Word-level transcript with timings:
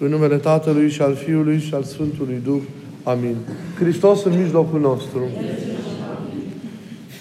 În 0.00 0.08
numele 0.08 0.36
Tatălui 0.36 0.88
și 0.88 1.02
al 1.02 1.14
Fiului 1.14 1.58
și 1.58 1.74
al 1.74 1.82
Sfântului 1.82 2.40
Duh. 2.44 2.60
Amin. 3.02 3.36
Hristos 3.78 4.24
în 4.24 4.38
mijlocul 4.40 4.80
nostru. 4.80 5.28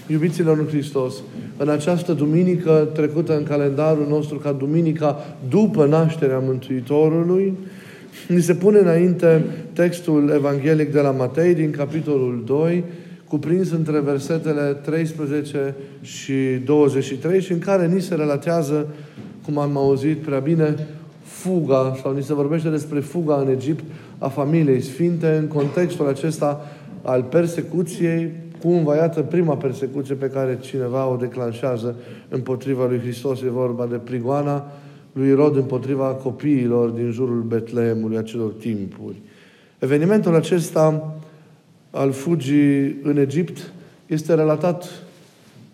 Iubiților 0.07 0.57
în 0.57 0.67
Hristos, 0.67 1.13
în 1.57 1.69
această 1.69 2.13
duminică 2.13 2.89
trecută 2.93 3.37
în 3.37 3.43
calendarul 3.43 4.05
nostru 4.09 4.37
ca 4.37 4.51
duminica 4.51 5.37
după 5.49 5.85
nașterea 5.85 6.39
Mântuitorului, 6.39 7.53
ni 8.27 8.41
se 8.41 8.53
pune 8.53 8.79
înainte 8.79 9.45
textul 9.73 10.31
evanghelic 10.35 10.91
de 10.91 10.99
la 10.99 11.11
Matei 11.11 11.53
din 11.53 11.71
capitolul 11.71 12.43
2, 12.45 12.83
cuprins 13.27 13.71
între 13.71 13.99
versetele 13.99 14.77
13 14.83 15.75
și 16.01 16.33
23 16.65 17.41
și 17.41 17.51
în 17.51 17.59
care 17.59 17.87
ni 17.87 18.01
se 18.01 18.15
relatează, 18.15 18.87
cum 19.45 19.57
am 19.57 19.77
auzit 19.77 20.17
prea 20.17 20.39
bine, 20.39 20.75
fuga, 21.37 21.97
sau 22.01 22.13
ni 22.13 22.23
se 22.23 22.33
vorbește 22.33 22.69
despre 22.69 22.99
fuga 22.99 23.35
în 23.35 23.49
Egipt 23.49 23.83
a 24.17 24.27
familiei 24.27 24.81
sfinte, 24.81 25.27
în 25.27 25.47
contextul 25.47 26.07
acesta 26.07 26.65
al 27.01 27.23
persecuției, 27.23 28.31
cumva, 28.61 28.95
iată, 28.95 29.21
prima 29.21 29.55
persecuție 29.55 30.15
pe 30.15 30.29
care 30.29 30.57
cineva 30.61 31.07
o 31.07 31.15
declanșează 31.15 31.95
împotriva 32.29 32.85
lui 32.85 32.99
Hristos, 32.99 33.41
e 33.41 33.49
vorba 33.49 33.85
de 33.85 33.95
prigoana 33.95 34.71
lui 35.13 35.29
Irod 35.29 35.55
împotriva 35.55 36.05
copiilor 36.05 36.89
din 36.89 37.11
jurul 37.11 37.41
Betleemului 37.41 38.17
acelor 38.17 38.51
timpuri. 38.51 39.15
Evenimentul 39.79 40.35
acesta 40.35 41.15
al 41.91 42.11
fugii 42.11 42.97
în 43.03 43.17
Egipt 43.17 43.71
este 44.05 44.33
relatat 44.33 44.85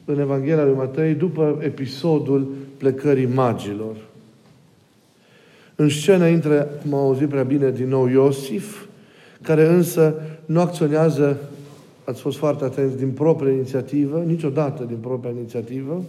în 0.06 0.20
Evanghelia 0.20 0.64
lui 0.64 0.76
Matei 0.76 1.14
după 1.14 1.58
episodul 1.62 2.52
plecării 2.78 3.30
magilor. 3.34 3.96
În 5.84 5.90
scenă 5.90 6.28
intră, 6.28 6.68
cum 6.82 6.94
am 6.94 7.00
auzit 7.00 7.30
prea 7.30 7.44
bine, 7.44 7.72
din 7.72 7.88
nou 7.88 8.08
Iosif, 8.08 8.86
care 9.42 9.68
însă 9.68 10.14
nu 10.46 10.60
acționează, 10.60 11.38
ați 12.04 12.22
fost 12.22 12.38
foarte 12.38 12.64
atenți, 12.64 12.98
din 12.98 13.10
propria 13.10 13.52
inițiativă, 13.52 14.24
niciodată 14.26 14.84
din 14.84 14.98
propria 15.02 15.32
inițiativă, 15.38 16.04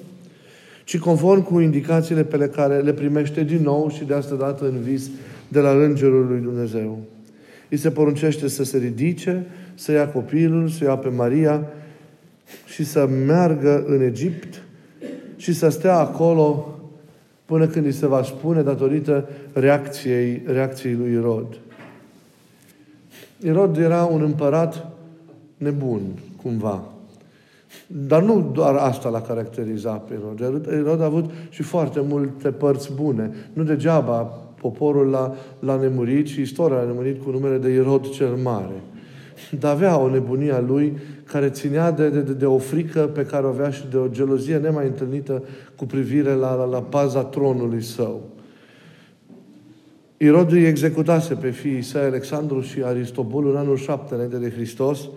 ci 0.84 0.98
conform 0.98 1.42
cu 1.42 1.60
indicațiile 1.60 2.24
pe 2.24 2.38
care 2.38 2.78
le 2.78 2.92
primește 2.92 3.42
din 3.42 3.62
nou 3.62 3.90
și 3.90 4.04
de 4.04 4.14
asta 4.14 4.34
dată 4.34 4.64
în 4.64 4.80
vis 4.82 5.10
de 5.48 5.60
la 5.60 5.70
Îngerul 5.70 6.27
lui 6.27 6.40
Dumnezeu. 6.40 6.98
Îi 7.70 7.77
se 7.77 7.90
poruncește 7.90 8.48
să 8.48 8.64
se 8.64 8.78
ridice, 8.78 9.46
să 9.74 9.92
ia 9.92 10.08
copilul, 10.08 10.68
să 10.68 10.84
ia 10.84 10.96
pe 10.96 11.08
Maria 11.08 11.66
și 12.66 12.84
să 12.84 13.08
meargă 13.27 13.84
în 13.86 14.02
Egipt 14.02 14.62
și 15.36 15.52
să 15.52 15.68
stea 15.68 15.98
acolo 15.98 16.73
până 17.44 17.66
când 17.66 17.84
îi 17.84 17.92
se 17.92 18.06
va 18.06 18.22
spune 18.22 18.62
datorită 18.62 19.28
reacției, 19.52 20.42
reacției 20.46 20.94
lui 20.94 21.12
Irod. 21.12 21.58
Irod 23.40 23.76
era 23.76 24.04
un 24.04 24.22
împărat 24.22 24.86
nebun, 25.56 26.00
cumva. 26.42 26.82
Dar 27.86 28.22
nu 28.22 28.50
doar 28.52 28.74
asta 28.74 29.08
l-a 29.08 29.20
caracterizat 29.20 30.04
pe 30.04 30.14
Irod. 30.14 30.66
Irod 30.66 31.00
a 31.00 31.04
avut 31.04 31.30
și 31.48 31.62
foarte 31.62 32.00
multe 32.00 32.50
părți 32.50 32.92
bune. 32.92 33.30
Nu 33.52 33.62
degeaba 33.62 34.20
poporul 34.60 35.06
l-a, 35.06 35.34
l-a 35.58 35.76
nemurit 35.76 36.26
și 36.26 36.40
istoria 36.40 36.76
l-a 36.76 36.84
nemurit 36.84 37.22
cu 37.22 37.30
numele 37.30 37.58
de 37.58 37.70
Irod 37.70 38.08
cel 38.08 38.34
Mare. 38.42 38.82
Dar 39.58 39.72
avea 39.72 39.98
o 39.98 40.10
nebunie 40.10 40.52
a 40.52 40.60
lui 40.60 40.98
care 41.24 41.48
ținea 41.48 41.90
de, 41.90 42.08
de, 42.08 42.20
de 42.20 42.46
o 42.46 42.58
frică 42.58 43.00
pe 43.00 43.22
care 43.24 43.46
o 43.46 43.48
avea 43.48 43.70
și 43.70 43.84
de 43.90 43.96
o 43.96 44.08
gelozie 44.08 44.56
nemai 44.56 44.86
întâlnită 44.86 45.42
cu 45.77 45.86
privire 45.86 46.32
la, 46.32 46.54
la, 46.54 46.64
la 46.64 46.82
paza 46.82 47.24
tronului 47.24 47.82
său. 47.82 48.22
Irod 50.16 50.52
îi 50.52 50.66
executase 50.66 51.34
pe 51.34 51.50
fiii 51.50 51.82
săi 51.82 52.02
Alexandru 52.02 52.60
și 52.60 52.82
Aristobul 52.82 53.50
în 53.50 53.56
anul 53.56 53.77
7 53.77 54.14
înainte 54.14 54.36
de 54.36 54.50
Hristos, 54.50 55.08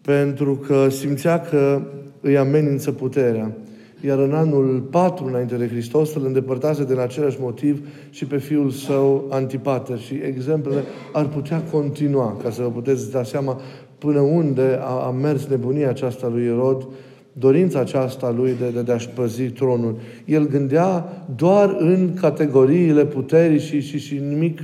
pentru 0.00 0.56
că 0.56 0.88
simțea 0.88 1.40
că 1.40 1.82
îi 2.20 2.38
amenință 2.38 2.92
puterea. 2.92 3.52
Iar 4.00 4.18
în 4.18 4.32
anul 4.34 4.80
4 4.90 5.26
înainte 5.26 5.56
de 5.56 5.68
Hristos 5.68 6.14
îl 6.14 6.24
îndepărtase 6.26 6.84
de 6.84 6.94
la 6.94 7.02
același 7.02 7.36
motiv 7.40 7.88
și 8.10 8.24
pe 8.24 8.38
fiul 8.38 8.70
său 8.70 9.26
Antipater. 9.30 9.98
Și 9.98 10.14
exemplele 10.14 10.82
ar 11.12 11.26
putea 11.26 11.62
continua, 11.62 12.36
ca 12.42 12.50
să 12.50 12.62
vă 12.62 12.68
puteți 12.68 13.10
da 13.10 13.22
seama 13.22 13.60
până 13.98 14.20
unde 14.20 14.78
a, 14.80 15.06
a 15.06 15.10
mers 15.10 15.46
nebunia 15.46 15.88
aceasta 15.88 16.28
lui 16.28 16.44
Irod, 16.44 16.86
dorința 17.38 17.80
aceasta 17.80 18.30
lui 18.30 18.54
de, 18.58 18.68
de, 18.68 18.82
de 18.82 18.92
a-și 18.92 19.08
păzi 19.08 19.42
tronul. 19.42 19.96
El 20.24 20.48
gândea 20.48 21.24
doar 21.36 21.76
în 21.78 22.14
categoriile 22.20 23.04
puterii 23.04 23.60
și, 23.60 23.80
și, 23.80 23.98
și 23.98 24.20
nimic, 24.28 24.60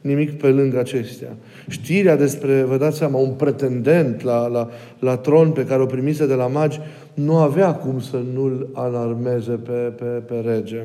nimic 0.00 0.32
pe 0.32 0.46
lângă 0.46 0.78
acestea. 0.78 1.36
Știrea 1.68 2.16
despre, 2.16 2.62
vă 2.62 2.76
dați 2.76 2.98
seama, 2.98 3.18
un 3.18 3.32
pretendent 3.32 4.22
la, 4.22 4.46
la, 4.46 4.68
la 4.98 5.16
tron 5.16 5.50
pe 5.50 5.64
care 5.64 5.82
o 5.82 5.86
primise 5.86 6.26
de 6.26 6.34
la 6.34 6.46
magi, 6.46 6.80
nu 7.16 7.36
avea 7.36 7.74
cum 7.74 8.00
să 8.00 8.22
nu-l 8.34 8.68
alarmeze 8.72 9.52
pe, 9.52 9.72
pe, 9.72 10.04
pe 10.04 10.34
rege. 10.34 10.84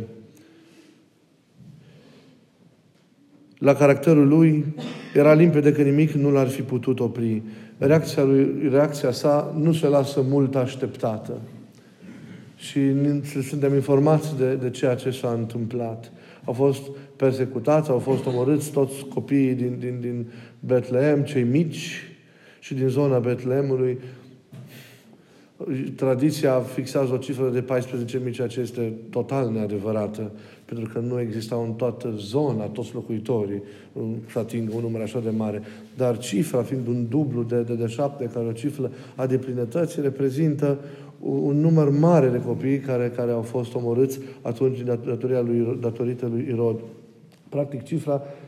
La 3.58 3.74
caracterul 3.74 4.28
lui 4.28 4.76
era 5.14 5.34
limpede 5.34 5.72
că 5.72 5.82
nimic 5.82 6.12
nu 6.12 6.32
l-ar 6.32 6.48
fi 6.48 6.62
putut 6.62 7.00
opri 7.00 7.42
reacția, 7.78 8.24
lui, 8.24 8.70
reacția 8.70 9.12
sa 9.12 9.56
nu 9.58 9.74
se 9.74 9.88
lasă 9.88 10.22
mult 10.22 10.56
așteptată. 10.56 11.42
Și 12.56 12.80
suntem 13.42 13.74
informați 13.74 14.38
de, 14.38 14.54
de 14.54 14.70
ceea 14.70 14.96
ce 14.96 15.12
s-a 15.12 15.36
întâmplat. 15.38 16.12
Au 16.44 16.54
fost 16.54 16.82
persecutați, 17.16 17.90
au 17.90 18.00
fost 18.00 18.26
omorâți 18.26 18.72
toți 18.72 19.06
copiii 19.14 19.54
din, 19.54 19.76
din, 19.80 19.98
din 20.02 20.26
Betlehem, 20.60 21.24
cei 21.24 21.44
mici 21.44 22.04
și 22.60 22.74
din 22.74 22.88
zona 22.88 23.20
Betleemului. 23.20 24.00
Tradiția 25.96 26.60
fixează 26.60 27.14
o 27.14 27.18
cifră 27.18 27.50
de 27.50 27.64
14.000, 28.28 28.32
ceea 28.32 28.48
ce 28.48 28.60
este 28.60 28.94
total 29.10 29.52
neadevărată 29.52 30.32
pentru 30.74 30.90
că 30.94 31.00
nu 31.00 31.20
existau 31.20 31.64
în 31.64 31.74
toată 31.74 32.14
zona 32.18 32.64
toți 32.64 32.94
locuitorii 32.94 33.62
să 34.32 34.40
atingă 34.40 34.72
un 34.76 34.82
număr 34.82 35.02
așa 35.02 35.20
de 35.20 35.30
mare. 35.30 35.62
Dar 35.98 36.18
cifra, 36.18 36.62
fiind 36.62 36.88
un 36.88 37.06
dublu 37.10 37.44
de, 37.44 37.62
de, 37.62 37.74
de 37.74 37.88
șapte, 37.88 38.30
care 38.34 38.46
o 38.46 38.52
cifră 38.52 38.92
a 39.16 39.26
deplinătății, 39.26 40.02
reprezintă 40.02 40.78
un 41.20 41.60
număr 41.60 41.90
mare 41.90 42.28
de 42.28 42.42
copii 42.42 42.80
care, 42.80 43.12
care 43.16 43.32
au 43.32 43.42
fost 43.42 43.76
omorâți 43.76 44.20
atunci 44.42 44.80
datoria 44.80 45.42
lui, 45.42 45.78
datorită 45.82 46.28
lui 46.32 46.48
Irod. 46.50 46.80
Practic, 47.50 47.84
cifra 47.84 48.14
uh, 48.14 48.41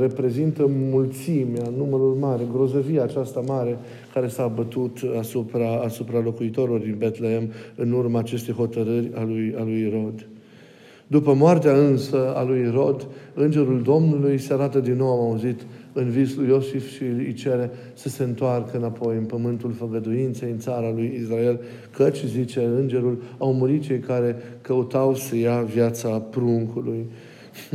reprezintă 0.00 0.66
mulțimea, 0.90 1.72
numărul 1.76 2.16
mare, 2.20 2.42
grozăvia 2.52 3.02
aceasta 3.02 3.40
mare 3.46 3.78
care 4.14 4.28
s-a 4.28 4.46
bătut 4.46 4.98
asupra, 5.18 5.80
asupra 5.84 6.20
locuitorilor 6.20 6.80
din 6.80 6.94
Betlehem 6.98 7.50
în 7.74 7.92
urma 7.92 8.18
acestei 8.18 8.54
hotărâri 8.54 9.10
a 9.14 9.22
lui, 9.22 9.54
a 9.58 9.62
lui 9.62 9.80
Irod. 9.80 10.26
După 11.10 11.34
moartea 11.34 11.72
însă 11.72 12.34
a 12.34 12.44
lui 12.44 12.70
Rod, 12.70 13.06
îngerul 13.34 13.82
Domnului 13.82 14.38
se 14.38 14.52
arată 14.52 14.80
din 14.80 14.96
nou, 14.96 15.08
am 15.08 15.30
auzit, 15.30 15.60
în 15.92 16.08
vis 16.08 16.36
lui 16.36 16.48
Iosif 16.48 16.90
și 16.90 17.02
îi 17.02 17.32
cere 17.32 17.70
să 17.94 18.08
se 18.08 18.22
întoarcă 18.22 18.76
înapoi 18.76 19.16
în 19.16 19.24
pământul 19.24 19.72
făgăduinței, 19.72 20.50
în 20.50 20.58
țara 20.58 20.90
lui 20.90 21.18
Israel, 21.22 21.60
căci, 21.96 22.24
zice 22.24 22.60
îngerul, 22.60 23.22
au 23.38 23.52
murit 23.52 23.82
cei 23.82 23.98
care 23.98 24.36
căutau 24.60 25.14
să 25.14 25.36
ia 25.36 25.60
viața 25.60 26.08
pruncului. 26.08 27.06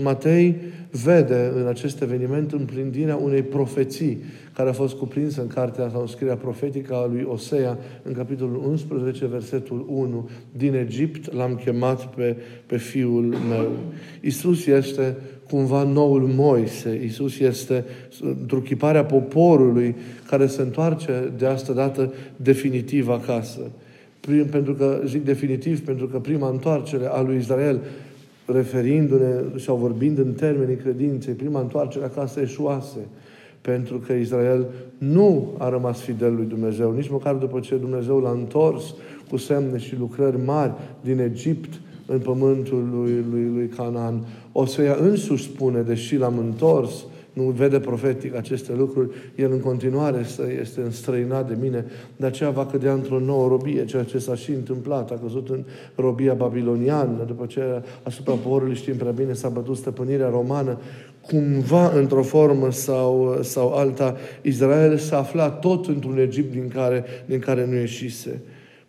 Matei 0.02 0.56
vede 1.04 1.52
în 1.56 1.68
acest 1.68 2.02
eveniment 2.02 2.52
împlinirea 2.52 3.16
unei 3.16 3.42
profeții 3.42 4.24
care 4.54 4.70
a 4.70 4.74
fost 4.74 4.96
cuprinsă 4.96 5.42
în 5.42 5.48
cartea 5.48 5.90
sau 5.92 6.02
în 6.02 6.08
scrierea 6.08 6.36
profetică 6.36 6.94
a 6.94 7.08
lui 7.08 7.28
Osea, 7.30 7.78
în 8.04 8.14
capitolul 8.14 8.62
11, 8.68 9.26
versetul 9.26 9.86
1. 9.90 10.30
Din 10.52 10.74
Egipt 10.74 11.34
l-am 11.34 11.56
chemat 11.56 12.16
pe, 12.16 12.36
pe 12.66 12.78
fiul 12.78 13.36
meu. 13.50 13.72
Isus 14.22 14.66
este 14.66 15.16
cumva 15.50 15.84
noul 15.84 16.22
Moise. 16.22 17.02
Isus 17.04 17.40
este 17.40 17.86
întruchiparea 18.22 19.06
poporului 19.06 19.96
care 20.30 20.48
se 20.48 20.62
întoarce 20.62 21.32
de 21.38 21.46
asta 21.46 21.74
dată 21.74 22.14
definitiv 22.36 23.10
acasă. 23.10 23.60
Prim, 24.20 24.46
pentru 24.46 24.74
că, 24.74 25.02
zic 25.06 25.24
definitiv, 25.24 25.86
pentru 25.86 26.08
că 26.08 26.20
prima 26.20 26.50
întoarcere 26.50 27.06
a 27.06 27.22
lui 27.22 27.38
Israel 27.38 27.80
referindu-ne 28.46 29.60
sau 29.60 29.76
vorbind 29.76 30.18
în 30.18 30.34
termenii 30.34 30.76
credinței, 30.76 31.34
prima 31.34 31.60
întoarcere 31.60 32.06
acasă 32.06 32.40
eșuase. 32.40 33.00
Pentru 33.62 33.98
că 33.98 34.14
Israel 34.14 34.66
nu 34.98 35.54
a 35.58 35.70
rămas 35.70 36.00
fidel 36.00 36.36
lui 36.36 36.46
Dumnezeu, 36.46 36.92
nici 36.92 37.10
măcar 37.10 37.36
după 37.36 37.60
ce 37.60 37.76
Dumnezeu 37.76 38.20
l-a 38.20 38.32
întors 38.32 38.96
cu 39.30 39.38
semne 39.38 39.78
și 39.78 39.98
lucrări 39.98 40.38
mari 40.46 40.72
din 41.02 41.20
Egipt 41.20 41.80
în 42.06 42.20
pământul 42.20 42.90
lui, 42.94 43.26
lui, 43.32 43.52
lui 43.54 43.68
Canaan. 43.68 44.26
O 44.52 44.66
să 44.66 44.82
ia 44.82 44.98
însuși 45.00 45.44
spune, 45.44 45.82
deși 45.82 46.18
l-am 46.18 46.38
întors, 46.38 47.06
nu 47.36 47.44
vede 47.44 47.80
profetic 47.80 48.36
aceste 48.36 48.74
lucruri, 48.74 49.10
el 49.36 49.52
în 49.52 49.60
continuare 49.60 50.26
este 50.62 50.82
înstrăinat 50.82 51.48
de 51.48 51.58
mine, 51.62 51.86
de 52.16 52.26
aceea 52.26 52.50
va 52.50 52.66
cădea 52.66 52.94
într-o 52.94 53.20
nouă 53.20 53.48
robie, 53.48 53.86
ceea 53.86 54.04
ce 54.04 54.18
s-a 54.18 54.36
și 54.36 54.52
întâmplat. 54.52 55.12
A 55.12 55.20
căzut 55.24 55.50
în 55.50 55.64
robia 55.96 56.34
babiloniană, 56.34 57.24
după 57.28 57.46
ce 57.46 57.62
asupra 58.04 58.34
poporului 58.34 58.76
știm 58.76 58.96
prea 58.96 59.12
bine 59.12 59.34
s-a 59.34 59.50
bătut 59.50 59.78
stăpânirea 59.78 60.30
romană, 60.30 60.78
cumva, 61.22 61.92
într-o 61.96 62.24
formă 62.24 62.72
sau, 62.72 63.38
sau 63.42 63.74
alta, 63.74 64.18
Israel 64.42 64.98
s-a 64.98 65.18
aflat 65.18 65.60
tot 65.60 65.88
într-un 65.88 66.18
Egipt 66.18 66.52
din 66.52 66.68
care, 66.68 67.04
din 67.26 67.40
care 67.40 67.66
nu 67.66 67.76
ieșise. 67.76 68.42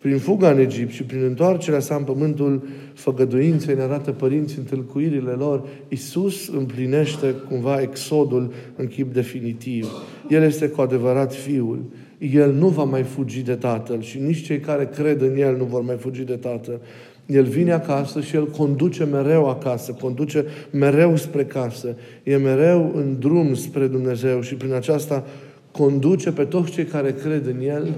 Prin 0.06 0.18
fuga 0.18 0.50
în 0.50 0.58
Egipt 0.58 0.92
și 0.92 1.02
prin 1.02 1.22
întoarcerea 1.22 1.80
sa 1.80 1.94
în 1.94 2.02
pământul 2.02 2.62
făgăduinței, 2.94 3.74
ne 3.74 3.82
arată 3.82 4.10
părinții 4.10 4.58
întâlcuirile 4.58 5.30
lor, 5.30 5.66
Iisus 5.88 6.48
împlinește 6.48 7.34
cumva 7.48 7.80
exodul 7.80 8.52
în 8.76 8.86
chip 8.86 9.12
definitiv. 9.12 9.86
El 10.28 10.42
este 10.42 10.68
cu 10.68 10.80
adevărat 10.80 11.34
Fiul. 11.34 11.84
El 12.18 12.52
nu 12.52 12.68
va 12.68 12.84
mai 12.84 13.02
fugi 13.02 13.42
de 13.42 13.54
Tatăl 13.54 14.02
și 14.02 14.18
nici 14.18 14.44
cei 14.44 14.60
care 14.60 14.88
cred 14.94 15.20
în 15.20 15.36
El 15.36 15.56
nu 15.56 15.64
vor 15.64 15.82
mai 15.82 15.96
fugi 15.96 16.22
de 16.22 16.36
Tatăl. 16.36 16.80
El 17.26 17.44
vine 17.44 17.72
acasă 17.72 18.20
și 18.20 18.36
El 18.36 18.46
conduce 18.46 19.04
mereu 19.04 19.48
acasă, 19.48 19.92
conduce 19.92 20.44
mereu 20.70 21.16
spre 21.16 21.44
casă. 21.44 21.96
E 22.22 22.36
mereu 22.36 22.92
în 22.94 23.16
drum 23.18 23.54
spre 23.54 23.86
Dumnezeu 23.86 24.40
și 24.40 24.54
prin 24.54 24.72
aceasta 24.72 25.24
conduce 25.70 26.32
pe 26.32 26.44
toți 26.44 26.70
cei 26.70 26.84
care 26.84 27.12
cred 27.12 27.46
în 27.46 27.60
El 27.60 27.94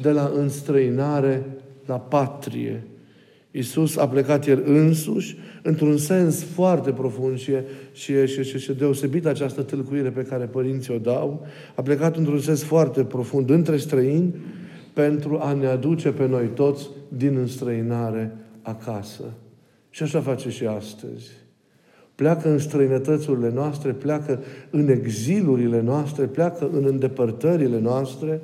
de 0.00 0.10
la 0.10 0.32
înstrăinare 0.36 1.44
la 1.86 1.98
patrie. 1.98 2.82
Iisus 3.50 3.96
a 3.96 4.08
plecat 4.08 4.46
El 4.46 4.62
însuși, 4.66 5.36
într-un 5.62 5.96
sens 5.96 6.42
foarte 6.42 6.90
profund 6.90 7.38
și, 7.38 7.52
și, 7.92 8.26
și, 8.26 8.42
și, 8.42 8.58
și 8.58 8.72
deosebit 8.72 9.26
această 9.26 9.62
tâlcuire 9.62 10.10
pe 10.10 10.22
care 10.22 10.44
părinții 10.44 10.94
o 10.94 10.98
dau, 10.98 11.46
a 11.74 11.82
plecat 11.82 12.16
într-un 12.16 12.40
sens 12.40 12.62
foarte 12.62 13.04
profund 13.04 13.50
între 13.50 13.76
străini 13.76 14.34
pentru 14.92 15.38
a 15.38 15.52
ne 15.52 15.66
aduce 15.66 16.10
pe 16.10 16.26
noi 16.26 16.46
toți 16.46 16.88
din 17.08 17.36
înstrăinare 17.36 18.36
acasă. 18.62 19.24
Și 19.90 20.02
așa 20.02 20.20
face 20.20 20.50
și 20.50 20.66
astăzi. 20.66 21.30
Pleacă 22.14 22.48
în 22.48 22.58
străinătățurile 22.58 23.50
noastre, 23.54 23.92
pleacă 23.92 24.42
în 24.70 24.88
exilurile 24.88 25.80
noastre, 25.80 26.24
pleacă 26.24 26.70
în 26.72 26.84
îndepărtările 26.84 27.80
noastre 27.80 28.40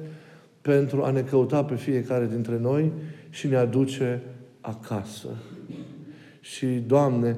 pentru 0.69 1.03
a 1.03 1.11
ne 1.11 1.20
căuta 1.20 1.65
pe 1.65 1.75
fiecare 1.75 2.29
dintre 2.32 2.59
noi 2.61 2.93
și 3.31 3.47
ne 3.47 3.56
aduce 3.56 4.23
acasă. 4.61 5.29
Și, 6.41 6.67
Doamne, 6.67 7.37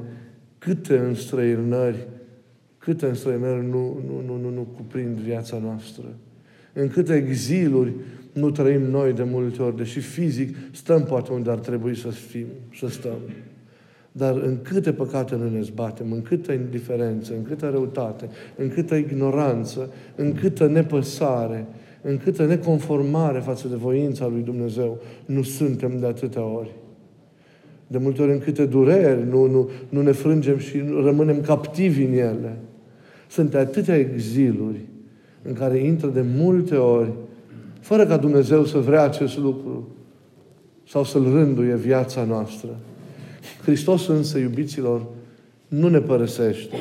câte 0.59 0.99
înstrăinări, 0.99 2.07
câte 2.79 3.07
înstrăinări 3.07 3.67
nu, 3.67 4.03
nu, 4.07 4.23
nu, 4.27 4.41
nu, 4.43 4.51
nu 4.51 4.61
cuprind 4.77 5.19
viața 5.19 5.59
noastră. 5.59 6.05
În 6.73 6.89
câte 6.89 7.15
exiluri 7.15 7.93
nu 8.33 8.51
trăim 8.51 8.83
noi 8.83 9.13
de 9.13 9.23
multe 9.23 9.63
ori, 9.63 9.77
deși 9.77 10.01
fizic 10.01 10.57
stăm 10.73 11.03
poate 11.03 11.33
unde 11.33 11.51
ar 11.51 11.59
trebui 11.59 11.97
să 11.97 12.09
fim, 12.09 12.47
să 12.79 12.89
stăm. 12.89 13.19
Dar 14.13 14.37
în 14.37 14.59
câte 14.63 14.93
păcate 14.93 15.37
nu 15.37 15.51
ne 15.51 15.61
zbatem, 15.61 16.13
în 16.13 16.23
câtă 16.23 16.53
indiferență, 16.53 17.33
în 17.33 17.43
câtă 17.43 17.69
răutate, 17.69 18.29
în 18.57 18.69
câtă 18.69 18.95
ignoranță, 18.95 19.93
în 20.17 20.33
câtă 20.33 20.67
nepăsare, 20.67 21.67
în 22.03 22.19
câtă 22.19 22.47
neconformare 22.47 23.39
față 23.39 23.69
de 23.69 23.77
voința 23.77 24.27
lui 24.27 24.43
Dumnezeu, 24.43 24.99
nu 25.27 25.43
suntem 25.43 25.99
de 25.99 26.07
atâtea 26.07 26.43
ori. 26.43 26.71
De 27.87 27.99
multe 27.99 28.23
ori 28.23 28.33
în 28.33 28.39
câte 28.39 28.67
dureri 28.67 29.29
nu, 29.29 29.47
nu, 29.47 29.71
nu 29.89 30.03
ne 30.03 30.13
frângem 30.13 30.59
și 30.59 30.83
rămânem 31.03 31.41
captivi 31.41 32.03
în 32.03 32.13
ele. 32.13 32.57
Sunt 33.29 33.55
atâtea 33.55 33.97
exiluri 33.97 34.81
în 35.43 35.53
care 35.53 35.79
intră 35.79 36.09
de 36.09 36.25
multe 36.37 36.77
ori 36.77 37.13
fără 37.81 38.07
ca 38.07 38.17
Dumnezeu 38.17 38.65
să 38.65 38.79
vrea 38.79 39.03
acest 39.03 39.39
lucru 39.39 39.89
sau 40.89 41.05
să-L 41.05 41.23
rânduie 41.23 41.77
viața 41.77 42.25
noastră. 42.25 42.69
Hristos 43.63 44.07
însă, 44.07 44.39
iubiților, 44.39 45.07
nu 45.69 45.89
ne 45.89 45.99
părăsește, 45.99 46.77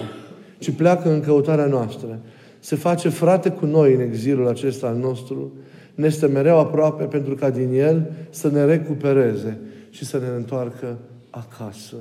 ci 0.60 0.72
pleacă 0.72 1.14
în 1.14 1.22
căutarea 1.22 1.66
noastră. 1.66 2.20
Se 2.60 2.76
face 2.76 3.10
frate 3.10 3.50
cu 3.50 3.66
noi 3.66 3.94
în 3.94 4.02
exilul 4.02 4.48
acesta 4.48 4.88
al 4.88 4.96
nostru, 4.96 5.52
ne 5.96 6.06
este 6.06 6.26
mereu 6.26 6.60
aproape 6.60 7.04
pentru 7.04 7.36
ca 7.36 7.50
din 7.50 7.74
el 7.74 8.12
să 8.30 8.50
ne 8.50 8.66
recupereze 8.66 9.60
și 9.90 10.06
să 10.06 10.18
ne 10.18 10.28
întoarcă 10.36 10.98
acasă. 11.30 11.96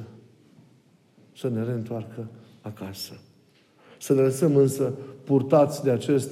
Să 1.37 1.51
ne 1.55 1.65
reîntoarcă 1.65 2.29
acasă. 2.61 3.13
Să 3.99 4.15
ne 4.15 4.21
lăsăm 4.21 4.57
însă 4.57 4.93
purtați 5.25 5.83
de 5.83 5.91
acest 5.91 6.31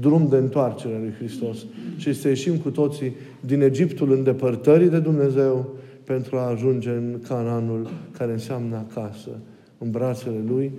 drum 0.00 0.28
de 0.28 0.36
întoarcere 0.36 0.94
a 0.94 0.98
lui 0.98 1.12
Hristos 1.18 1.58
și 1.96 2.12
să 2.12 2.28
ieșim 2.28 2.56
cu 2.56 2.70
toții 2.70 3.16
din 3.40 3.62
Egiptul 3.62 4.12
îndepărtării 4.12 4.88
de 4.88 4.98
Dumnezeu 4.98 5.74
pentru 6.04 6.36
a 6.36 6.48
ajunge 6.48 6.90
în 6.90 7.20
Cananul 7.28 7.90
care 8.18 8.32
înseamnă 8.32 8.76
acasă, 8.76 9.30
în 9.78 9.90
brațele 9.90 10.44
Lui, 10.46 10.72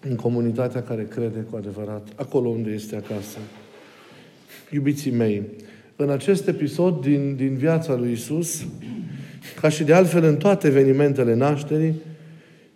în 0.00 0.16
comunitatea 0.16 0.82
care 0.82 1.06
crede 1.10 1.46
cu 1.50 1.56
adevărat, 1.56 2.08
acolo 2.14 2.48
unde 2.48 2.70
este 2.70 2.96
acasă. 2.96 3.38
Iubiții 4.70 5.10
mei, 5.10 5.42
în 5.96 6.10
acest 6.10 6.48
episod 6.48 7.00
din, 7.00 7.36
din 7.36 7.54
viața 7.56 7.94
lui 7.94 8.12
Isus, 8.12 8.66
ca 9.60 9.68
și 9.68 9.84
de 9.84 9.92
altfel 9.92 10.24
în 10.24 10.36
toate 10.36 10.66
evenimentele 10.66 11.34
nașterii, 11.34 11.94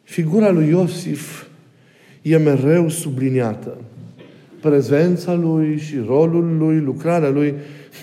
figura 0.03 0.51
lui 0.51 0.69
Iosif 0.69 1.47
e 2.23 2.37
mereu 2.37 2.89
subliniată 2.89 3.79
prezența 4.69 5.35
Lui 5.35 5.79
și 5.79 5.95
rolul 6.07 6.57
Lui, 6.57 6.81
lucrarea 6.81 7.29
Lui, 7.29 7.55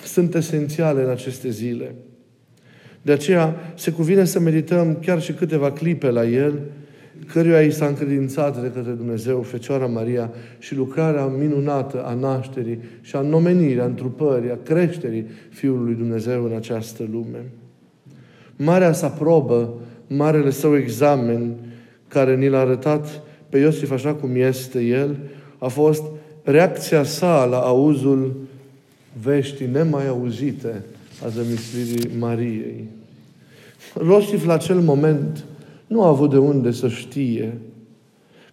sunt 0.06 0.36
esențiale 0.36 1.04
în 1.04 1.10
aceste 1.10 1.50
zile. 1.50 1.96
De 3.02 3.12
aceea 3.12 3.74
se 3.76 3.92
cuvine 3.92 4.26
să 4.26 4.40
medităm 4.40 4.98
chiar 5.02 5.22
și 5.22 5.34
câteva 5.34 5.72
clipe 5.72 6.10
la 6.10 6.26
El, 6.26 6.60
căruia 7.34 7.62
i 7.62 7.72
s-a 7.72 7.86
încredințat 7.86 8.62
de 8.62 8.72
către 8.74 8.92
Dumnezeu, 8.92 9.42
Fecioara 9.42 9.86
Maria, 9.86 10.32
și 10.60 10.76
lucrarea 10.76 11.26
minunată 11.26 12.04
a 12.06 12.14
nașterii 12.14 12.80
și 13.02 13.16
a 13.16 13.22
nomenirii, 13.22 13.82
a 13.82 13.86
întrupării, 13.86 14.52
a 14.52 14.58
creșterii 14.64 15.28
Fiului 15.50 15.94
Dumnezeu 15.94 16.44
în 16.44 16.56
această 16.56 17.08
lume. 17.12 17.52
Marea 18.56 18.94
sa 18.94 19.08
probă, 19.08 19.74
marele 20.08 20.50
său 20.50 20.78
examen, 20.78 21.56
care 22.08 22.36
ni 22.36 22.50
l-a 22.50 22.60
arătat 22.60 23.22
pe 23.50 23.58
Iosif 23.58 23.92
așa 23.92 24.14
cum 24.14 24.36
este 24.36 24.84
el, 24.84 25.18
a 25.58 25.68
fost 25.68 26.04
reacția 26.44 27.04
sa 27.04 27.46
la 27.46 27.58
auzul 27.58 28.36
veștii 29.22 29.68
nemai 29.72 30.08
auzite 30.08 30.84
a 31.26 31.28
zămislirii 31.28 32.10
Mariei. 32.20 32.84
Rosif 33.96 34.46
la 34.46 34.54
acel 34.54 34.80
moment 34.80 35.46
nu 35.92 36.04
a 36.04 36.08
avut 36.08 36.30
de 36.30 36.38
unde 36.38 36.72
să 36.72 36.88
știe 36.88 37.58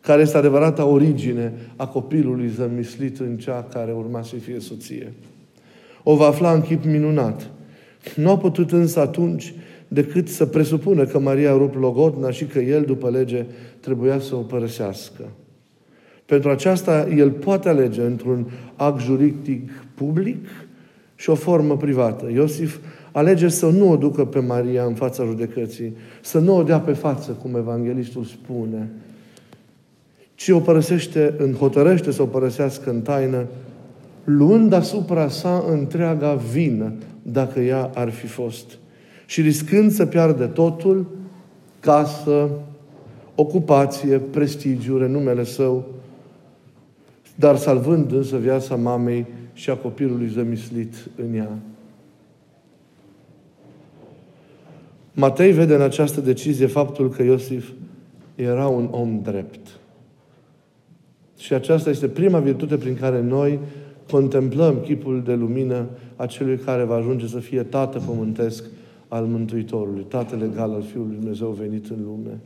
care 0.01 0.23
este 0.23 0.37
adevărata 0.37 0.85
origine 0.85 1.53
a 1.77 1.87
copilului 1.87 2.49
zămislit 2.49 3.19
în 3.21 3.37
cea 3.37 3.67
care 3.73 3.93
urma 3.93 4.23
să 4.23 4.35
fie 4.35 4.59
soție. 4.61 5.13
O 6.03 6.17
va 6.17 6.27
afla 6.27 6.53
în 6.53 6.61
chip 6.61 6.85
minunat. 6.85 7.51
Nu 8.17 8.31
a 8.31 8.37
putut 8.37 8.73
însă 8.73 9.01
atunci 9.01 9.55
decât 9.89 10.29
să 10.29 10.47
presupună 10.47 11.05
că 11.05 11.19
Maria 11.19 11.53
a 11.53 11.57
rupt 11.57 11.77
logodna 11.77 12.31
și 12.31 12.45
că 12.45 12.59
el, 12.59 12.85
după 12.85 13.11
lege, 13.11 13.45
trebuia 13.81 14.19
să 14.19 14.35
o 14.35 14.39
părăsească. 14.41 15.25
Pentru 16.27 16.51
aceasta, 16.51 17.09
el 17.17 17.31
poate 17.31 17.69
alege 17.69 18.03
într-un 18.03 18.51
act 18.77 19.01
juridic 19.01 19.71
public 19.95 20.47
și 21.15 21.31
o 21.31 21.35
formă 21.35 21.77
privată. 21.77 22.31
Iosif 22.33 22.79
alege 23.19 23.49
să 23.49 23.67
nu 23.67 23.91
o 23.91 23.97
ducă 23.97 24.25
pe 24.25 24.39
Maria 24.39 24.85
în 24.85 24.95
fața 24.95 25.25
judecății, 25.25 25.97
să 26.23 26.39
nu 26.39 26.57
o 26.57 26.63
dea 26.63 26.81
pe 26.81 26.93
față, 26.93 27.31
cum 27.31 27.57
evanghelistul 27.57 28.25
spune, 28.25 28.89
ci 30.35 30.49
o 30.49 30.59
părăsește, 30.59 31.35
în 31.39 31.55
hotărăște 31.55 32.11
să 32.11 32.23
o 32.23 32.27
părăsească 32.27 32.91
în 32.91 33.01
taină, 33.01 33.47
luând 34.25 34.73
asupra 34.73 35.29
sa 35.29 35.65
întreaga 35.71 36.35
vină, 36.35 36.93
dacă 37.23 37.61
ea 37.61 37.91
ar 37.95 38.11
fi 38.11 38.27
fost. 38.27 38.79
Și 39.27 39.41
riscând 39.41 39.91
să 39.91 40.07
piardă 40.07 40.47
totul, 40.47 41.07
casă, 41.81 42.49
ocupație, 43.35 44.19
prestigiu, 44.19 44.99
renumele 44.99 45.45
său, 45.45 45.85
dar 47.35 47.57
salvând 47.57 48.13
însă 48.13 48.37
viața 48.37 48.77
mamei 48.77 49.27
și 49.53 49.71
a 49.71 49.75
copilului 49.75 50.29
zămislit 50.29 50.95
în 51.17 51.35
ea. 51.35 51.51
Matei 55.19 55.53
vede 55.53 55.75
în 55.75 55.81
această 55.81 56.21
decizie 56.21 56.67
faptul 56.67 57.11
că 57.11 57.23
Iosif 57.23 57.69
era 58.35 58.67
un 58.67 58.89
om 58.91 59.21
drept. 59.23 59.79
Și 61.39 61.55
aceasta 61.55 61.91
este 61.91 62.09
prima 62.09 62.39
virtute 62.39 62.77
prin 62.77 62.97
care 62.97 63.23
noi 63.23 63.59
contemplăm 64.11 64.81
chipul 64.81 65.23
de 65.25 65.35
lumină 65.35 65.87
a 66.17 66.27
celui 66.27 66.57
care 66.57 66.85
va 66.85 66.95
ajunge 66.95 67.27
să 67.27 67.39
fie 67.39 67.63
Tată 67.63 68.03
pământesc 68.07 68.65
al 69.09 69.25
Mântuitorului, 69.25 70.05
Tată 70.09 70.37
legal 70.37 70.71
al 70.71 70.83
Fiului 70.83 71.17
Dumnezeu 71.17 71.49
venit 71.49 71.91
în 71.91 71.99
lume. 72.05 72.41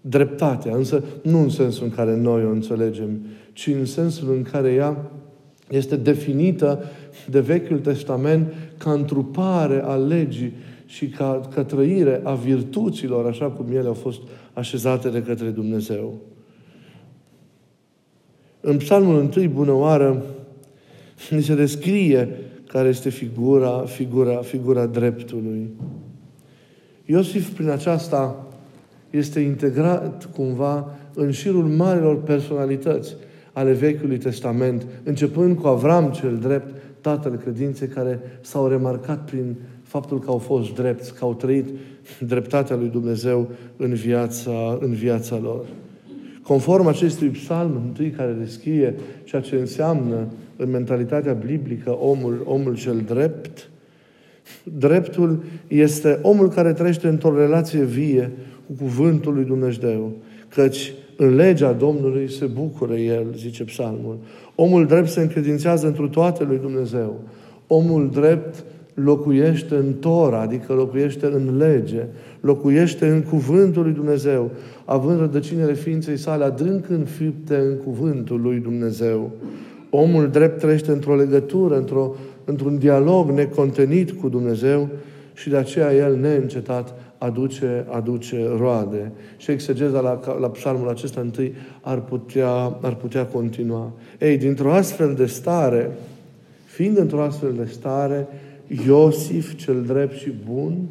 Dreptatea, 0.00 0.76
însă 0.76 1.04
nu 1.22 1.38
în 1.38 1.48
sensul 1.48 1.84
în 1.84 1.90
care 1.90 2.16
noi 2.16 2.44
o 2.44 2.50
înțelegem, 2.50 3.20
ci 3.52 3.66
în 3.66 3.84
sensul 3.84 4.32
în 4.32 4.42
care 4.42 4.72
ea 4.72 5.10
este 5.70 5.96
definită 5.96 6.84
de 7.30 7.40
Vechiul 7.40 7.78
Testament 7.78 8.52
ca 8.78 8.92
întrupare 8.92 9.82
a 9.84 9.94
legii 9.94 10.52
și 10.90 11.08
ca, 11.08 11.40
ca 11.54 11.64
trăire 11.64 12.20
a 12.24 12.34
virtuților, 12.34 13.26
așa 13.26 13.46
cum 13.46 13.66
ele 13.72 13.86
au 13.86 13.94
fost 13.94 14.20
așezate 14.52 15.08
de 15.08 15.22
către 15.22 15.48
Dumnezeu. 15.48 16.14
În 18.60 18.76
psalmul 18.76 19.30
1, 19.36 19.48
bună 19.48 19.72
oară, 19.72 20.22
ni 21.30 21.42
se 21.42 21.54
descrie 21.54 22.28
care 22.66 22.88
este 22.88 23.08
figura, 23.08 23.80
figura, 23.80 24.36
figura 24.36 24.86
dreptului. 24.86 25.70
Iosif, 27.04 27.54
prin 27.54 27.68
aceasta, 27.68 28.46
este 29.10 29.40
integrat 29.40 30.30
cumva 30.34 30.96
în 31.14 31.30
șirul 31.30 31.64
marilor 31.64 32.22
personalități 32.22 33.14
ale 33.52 33.72
Vechiului 33.72 34.18
Testament, 34.18 34.86
începând 35.02 35.58
cu 35.58 35.66
Avram 35.66 36.10
cel 36.10 36.36
drept, 36.36 36.74
tatăl 37.00 37.36
credinței, 37.36 37.88
care 37.88 38.20
s-au 38.40 38.68
remarcat 38.68 39.24
prin 39.24 39.56
faptul 39.90 40.18
că 40.18 40.30
au 40.30 40.38
fost 40.38 40.74
drepți, 40.74 41.14
că 41.14 41.24
au 41.24 41.34
trăit 41.34 41.68
dreptatea 42.26 42.76
lui 42.76 42.88
Dumnezeu 42.88 43.48
în 43.76 43.94
viața, 43.94 44.78
în 44.80 44.92
viața 44.92 45.38
lor. 45.42 45.64
Conform 46.42 46.86
acestui 46.86 47.28
psalm 47.28 47.80
întâi 47.86 48.10
care 48.10 48.36
descrie 48.38 48.94
ceea 49.24 49.42
ce 49.42 49.56
înseamnă 49.56 50.26
în 50.56 50.70
mentalitatea 50.70 51.32
biblică 51.32 51.90
omul, 51.90 52.42
omul 52.44 52.76
cel 52.76 53.02
drept, 53.06 53.70
dreptul 54.78 55.42
este 55.68 56.18
omul 56.22 56.48
care 56.48 56.72
trăiește 56.72 57.08
într-o 57.08 57.36
relație 57.36 57.84
vie 57.84 58.30
cu 58.66 58.72
cuvântul 58.82 59.34
lui 59.34 59.44
Dumnezeu, 59.44 60.12
căci 60.48 60.92
în 61.16 61.34
legea 61.34 61.72
Domnului 61.72 62.30
se 62.30 62.44
bucură 62.44 62.94
el, 62.94 63.26
zice 63.36 63.64
psalmul. 63.64 64.18
Omul 64.54 64.86
drept 64.86 65.08
se 65.08 65.20
încredințează 65.20 65.86
într 65.86 66.02
toate 66.02 66.44
lui 66.44 66.58
Dumnezeu. 66.58 67.20
Omul 67.66 68.10
drept 68.10 68.64
locuiește 69.04 69.74
în 69.74 69.92
Tora, 70.00 70.40
adică 70.40 70.72
locuiește 70.72 71.26
în 71.26 71.56
lege, 71.56 72.04
locuiește 72.40 73.06
în 73.08 73.22
cuvântul 73.22 73.82
lui 73.82 73.92
Dumnezeu, 73.92 74.50
având 74.84 75.18
rădăcinile 75.18 75.74
ființei 75.74 76.16
sale 76.16 76.44
adânc 76.44 76.88
înfipte 76.88 77.56
în 77.56 77.76
cuvântul 77.76 78.40
lui 78.40 78.58
Dumnezeu. 78.58 79.30
Omul 79.90 80.28
drept 80.28 80.58
trăiește 80.58 80.90
într-o 80.90 81.16
legătură, 81.16 81.76
într-o, 81.76 82.14
într-un 82.44 82.78
dialog 82.78 83.30
necontenit 83.30 84.10
cu 84.10 84.28
Dumnezeu 84.28 84.88
și 85.34 85.48
de 85.48 85.56
aceea 85.56 85.94
el 85.94 86.16
neîncetat 86.16 86.94
aduce, 87.18 87.86
aduce 87.88 88.48
roade. 88.58 89.12
Și 89.36 89.50
exegeza 89.50 90.00
la, 90.00 90.20
la 90.40 90.50
psalmul 90.50 90.88
acesta 90.88 91.20
întâi 91.20 91.54
ar 91.80 92.00
putea, 92.00 92.78
ar 92.80 92.94
putea 92.94 93.26
continua. 93.26 93.92
Ei, 94.18 94.36
dintr-o 94.36 94.72
astfel 94.72 95.14
de 95.14 95.26
stare, 95.26 95.90
fiind 96.64 96.98
într-o 96.98 97.22
astfel 97.22 97.52
de 97.56 97.64
stare, 97.64 98.28
Iosif, 98.86 99.54
cel 99.54 99.82
drept 99.82 100.16
și 100.16 100.32
bun, 100.50 100.88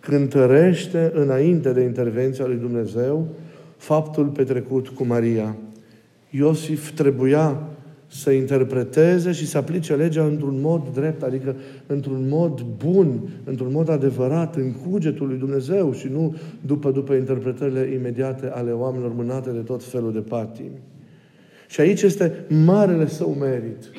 cântărește 0.00 1.10
înainte 1.14 1.72
de 1.72 1.80
intervenția 1.80 2.46
lui 2.46 2.56
Dumnezeu 2.56 3.28
faptul 3.76 4.26
petrecut 4.26 4.88
cu 4.88 5.04
Maria. 5.04 5.56
Iosif 6.30 6.90
trebuia 6.90 7.68
să 8.06 8.30
interpreteze 8.30 9.32
și 9.32 9.46
să 9.46 9.58
aplice 9.58 9.94
legea 9.94 10.24
într-un 10.24 10.60
mod 10.60 10.88
drept, 10.94 11.22
adică 11.22 11.56
într-un 11.86 12.28
mod 12.28 12.64
bun, 12.84 13.20
într-un 13.44 13.72
mod 13.72 13.88
adevărat, 13.88 14.56
în 14.56 14.72
cugetul 14.72 15.26
lui 15.26 15.38
Dumnezeu 15.38 15.92
și 15.92 16.08
nu 16.12 16.36
după, 16.66 16.90
după 16.90 17.14
interpretările 17.14 17.90
imediate 17.94 18.46
ale 18.46 18.70
oamenilor 18.70 19.12
mânate 19.14 19.50
de 19.50 19.58
tot 19.58 19.84
felul 19.84 20.12
de 20.12 20.18
patimi. 20.18 20.80
Și 21.68 21.80
aici 21.80 22.02
este 22.02 22.44
marele 22.48 23.08
său 23.08 23.36
merit. 23.40 23.90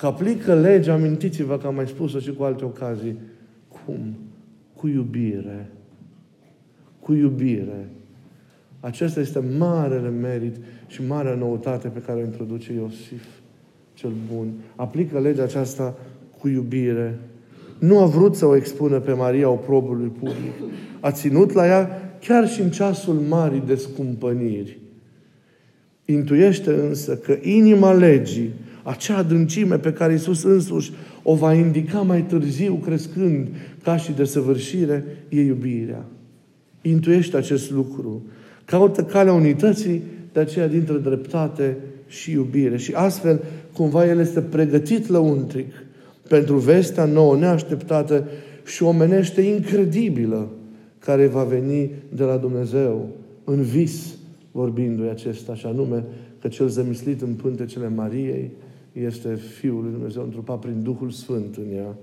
Că 0.00 0.06
aplică 0.06 0.54
legea, 0.54 0.92
amintiți-vă 0.92 1.58
că 1.58 1.66
am 1.66 1.74
mai 1.74 1.86
spus-o 1.88 2.18
și 2.18 2.32
cu 2.32 2.42
alte 2.42 2.64
ocazii. 2.64 3.16
Cum? 3.68 4.14
Cu 4.76 4.88
iubire. 4.88 5.70
Cu 7.00 7.12
iubire. 7.12 7.88
Acesta 8.80 9.20
este 9.20 9.42
marele 9.58 10.08
merit 10.08 10.56
și 10.86 11.06
marea 11.06 11.34
noutate 11.34 11.88
pe 11.88 11.98
care 11.98 12.20
o 12.20 12.24
introduce 12.24 12.72
Iosif, 12.72 13.24
cel 13.94 14.12
bun. 14.34 14.48
Aplică 14.76 15.20
legea 15.20 15.42
aceasta 15.42 15.94
cu 16.38 16.48
iubire. 16.48 17.18
Nu 17.78 17.98
a 17.98 18.06
vrut 18.06 18.34
să 18.34 18.46
o 18.46 18.56
expună 18.56 19.00
pe 19.00 19.12
Maria 19.12 19.48
oprobului 19.48 20.08
public. 20.08 20.72
A 21.00 21.10
ținut 21.10 21.52
la 21.52 21.66
ea 21.66 22.14
chiar 22.20 22.48
și 22.48 22.60
în 22.60 22.70
ceasul 22.70 23.14
marii 23.14 23.62
descumpăniri. 23.66 24.78
Intuiește 26.04 26.72
însă 26.72 27.16
că 27.16 27.38
inima 27.42 27.92
legii, 27.92 28.50
acea 28.82 29.16
adâncime 29.16 29.78
pe 29.78 29.92
care 29.92 30.12
Iisus 30.12 30.42
însuși 30.42 30.92
o 31.22 31.34
va 31.34 31.54
indica 31.54 32.00
mai 32.00 32.22
târziu, 32.22 32.74
crescând 32.74 33.48
ca 33.82 33.96
și 33.96 34.12
desăvârșire, 34.12 35.04
e 35.28 35.40
iubirea. 35.40 36.04
Intuiește 36.82 37.36
acest 37.36 37.70
lucru. 37.70 38.22
Caută 38.64 39.04
calea 39.04 39.32
unității, 39.32 40.02
de 40.32 40.40
aceea 40.40 40.68
dintre 40.68 40.96
dreptate 40.96 41.76
și 42.06 42.30
iubire. 42.30 42.76
Și 42.76 42.92
astfel, 42.92 43.40
cumva, 43.72 44.06
el 44.06 44.18
este 44.18 44.40
pregătit 44.40 45.08
lăuntric 45.08 45.72
pentru 46.28 46.56
vestea 46.56 47.04
nouă, 47.04 47.36
neașteptată 47.36 48.24
și 48.64 48.82
omenește 48.82 49.40
incredibilă 49.40 50.48
care 50.98 51.26
va 51.26 51.42
veni 51.42 51.90
de 52.14 52.24
la 52.24 52.36
Dumnezeu 52.36 53.08
în 53.44 53.62
vis, 53.62 54.14
vorbindu-i 54.52 55.08
acesta, 55.08 55.52
așa 55.52 55.70
nume, 55.70 56.04
că 56.40 56.48
cel 56.48 56.68
zămislit 56.68 57.20
în 57.22 57.32
pântecele 57.32 57.88
Mariei 57.88 58.50
este 58.92 59.34
Fiul 59.34 59.82
lui 59.82 59.90
Dumnezeu 59.90 60.22
întrupat 60.22 60.58
prin 60.58 60.82
Duhul 60.82 61.10
Sfânt 61.10 61.56
în 61.56 61.76
ea. 61.76 61.96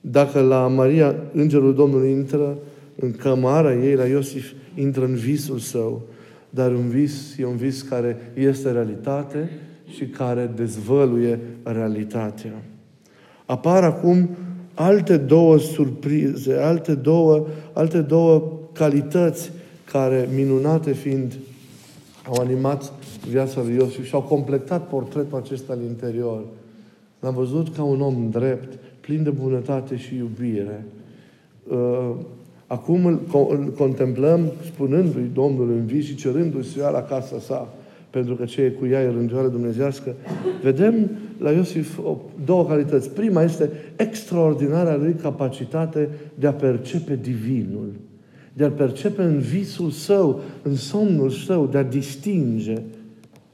Dacă 0.00 0.40
la 0.40 0.66
Maria 0.66 1.14
Îngerul 1.32 1.74
Domnului 1.74 2.10
intră 2.10 2.58
în 2.96 3.12
cămara 3.12 3.74
ei, 3.74 3.94
la 3.94 4.06
Iosif 4.06 4.52
intră 4.74 5.04
în 5.04 5.14
visul 5.14 5.58
său, 5.58 6.02
dar 6.50 6.72
un 6.72 6.88
vis 6.88 7.38
e 7.38 7.44
un 7.44 7.56
vis 7.56 7.82
care 7.82 8.32
este 8.34 8.70
realitate 8.70 9.50
și 9.86 10.06
care 10.06 10.50
dezvăluie 10.54 11.40
realitatea. 11.62 12.62
Apar 13.46 13.84
acum 13.84 14.28
alte 14.74 15.16
două 15.16 15.58
surprize, 15.58 16.54
alte 16.54 16.94
două, 16.94 17.46
alte 17.72 18.00
două 18.00 18.52
calități 18.72 19.50
care, 19.84 20.28
minunate 20.34 20.92
fiind, 20.92 21.38
au 22.26 22.40
animat 22.40 22.92
viața 23.28 23.62
lui 23.62 23.74
Iosif 23.74 24.04
și 24.04 24.14
au 24.14 24.22
completat 24.22 24.88
portretul 24.88 25.38
acesta 25.38 25.72
al 25.72 25.82
interior. 25.82 26.44
L-am 27.20 27.34
văzut 27.34 27.74
ca 27.74 27.82
un 27.82 28.00
om 28.00 28.30
drept, 28.30 28.78
plin 29.00 29.22
de 29.22 29.30
bunătate 29.30 29.96
și 29.96 30.16
iubire. 30.16 30.84
Uh, 31.68 32.10
acum 32.66 33.06
îl, 33.06 33.20
îl 33.48 33.72
contemplăm 33.76 34.52
spunându-i 34.64 35.30
Domnului 35.34 35.76
în 35.76 35.86
vis 35.86 36.04
și 36.04 36.14
cerându-i 36.14 36.64
să 36.64 36.78
ia 36.78 36.90
la 36.90 37.02
casa 37.02 37.38
sa, 37.38 37.74
pentru 38.10 38.34
că 38.34 38.44
ce 38.44 38.62
e 38.62 38.68
cu 38.68 38.86
ea 38.86 39.02
e 39.02 39.10
rânduială 39.10 39.48
dumnezească. 39.48 40.14
Vedem 40.62 41.10
la 41.38 41.50
Iosif 41.50 41.98
două 42.44 42.66
calități. 42.66 43.10
Prima 43.10 43.42
este 43.42 43.70
extraordinarea 43.96 44.96
lui 44.96 45.12
capacitate 45.12 46.08
de 46.34 46.46
a 46.46 46.52
percepe 46.52 47.18
divinul 47.22 47.92
de 48.56 48.64
a 48.64 48.70
percepe 48.70 49.22
în 49.22 49.38
visul 49.38 49.90
său, 49.90 50.40
în 50.62 50.76
somnul 50.76 51.30
său, 51.30 51.66
de 51.66 51.78
a 51.78 51.82
distinge. 51.82 52.82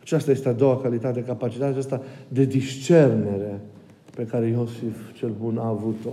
Aceasta 0.03 0.31
este 0.31 0.49
a 0.49 0.53
doua 0.53 0.77
calitate, 0.77 1.21
capacitatea 1.21 1.71
aceasta 1.71 2.03
de 2.29 2.45
discernere 2.45 3.61
pe 4.17 4.23
care 4.23 4.47
Iosif 4.47 5.13
cel 5.13 5.31
bun 5.41 5.59
a 5.59 5.69
avut-o. 5.69 6.11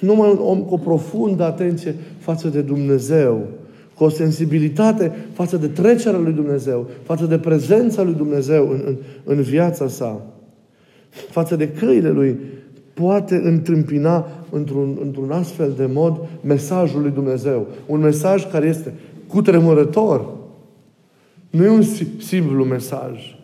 Numai 0.00 0.30
un 0.30 0.38
om 0.40 0.62
cu 0.62 0.74
o 0.74 0.78
profundă 0.78 1.44
atenție 1.44 1.94
față 2.18 2.48
de 2.48 2.60
Dumnezeu, 2.60 3.46
cu 3.94 4.04
o 4.04 4.08
sensibilitate 4.08 5.12
față 5.32 5.56
de 5.56 5.66
trecerea 5.66 6.18
lui 6.18 6.32
Dumnezeu, 6.32 6.86
față 7.02 7.26
de 7.26 7.38
prezența 7.38 8.02
lui 8.02 8.14
Dumnezeu 8.14 8.70
în, 8.70 8.82
în, 8.86 8.96
în 9.24 9.42
viața 9.42 9.88
sa, 9.88 10.26
față 11.10 11.56
de 11.56 11.68
căile 11.68 12.10
lui, 12.10 12.38
poate 12.94 13.40
întâmpina 13.44 14.26
într-un, 14.50 14.98
într-un 15.02 15.30
astfel 15.30 15.72
de 15.76 15.88
mod 15.92 16.28
mesajul 16.42 17.00
lui 17.00 17.10
Dumnezeu. 17.10 17.66
Un 17.86 18.00
mesaj 18.00 18.50
care 18.50 18.66
este 18.66 18.94
cutremurător. 19.26 20.38
Nu 21.50 21.64
e 21.64 21.68
un 21.68 21.82
simplu 22.18 22.64
mesaj. 22.64 23.38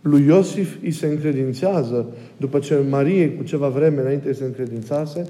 Lui 0.00 0.24
Iosif 0.26 0.76
îi 0.82 0.90
se 0.90 1.06
încredințează, 1.06 2.06
după 2.36 2.58
ce 2.58 2.78
Marie 2.90 3.30
cu 3.30 3.42
ceva 3.42 3.68
vreme 3.68 4.00
înainte 4.00 4.32
se 4.32 4.44
încredințase, 4.44 5.26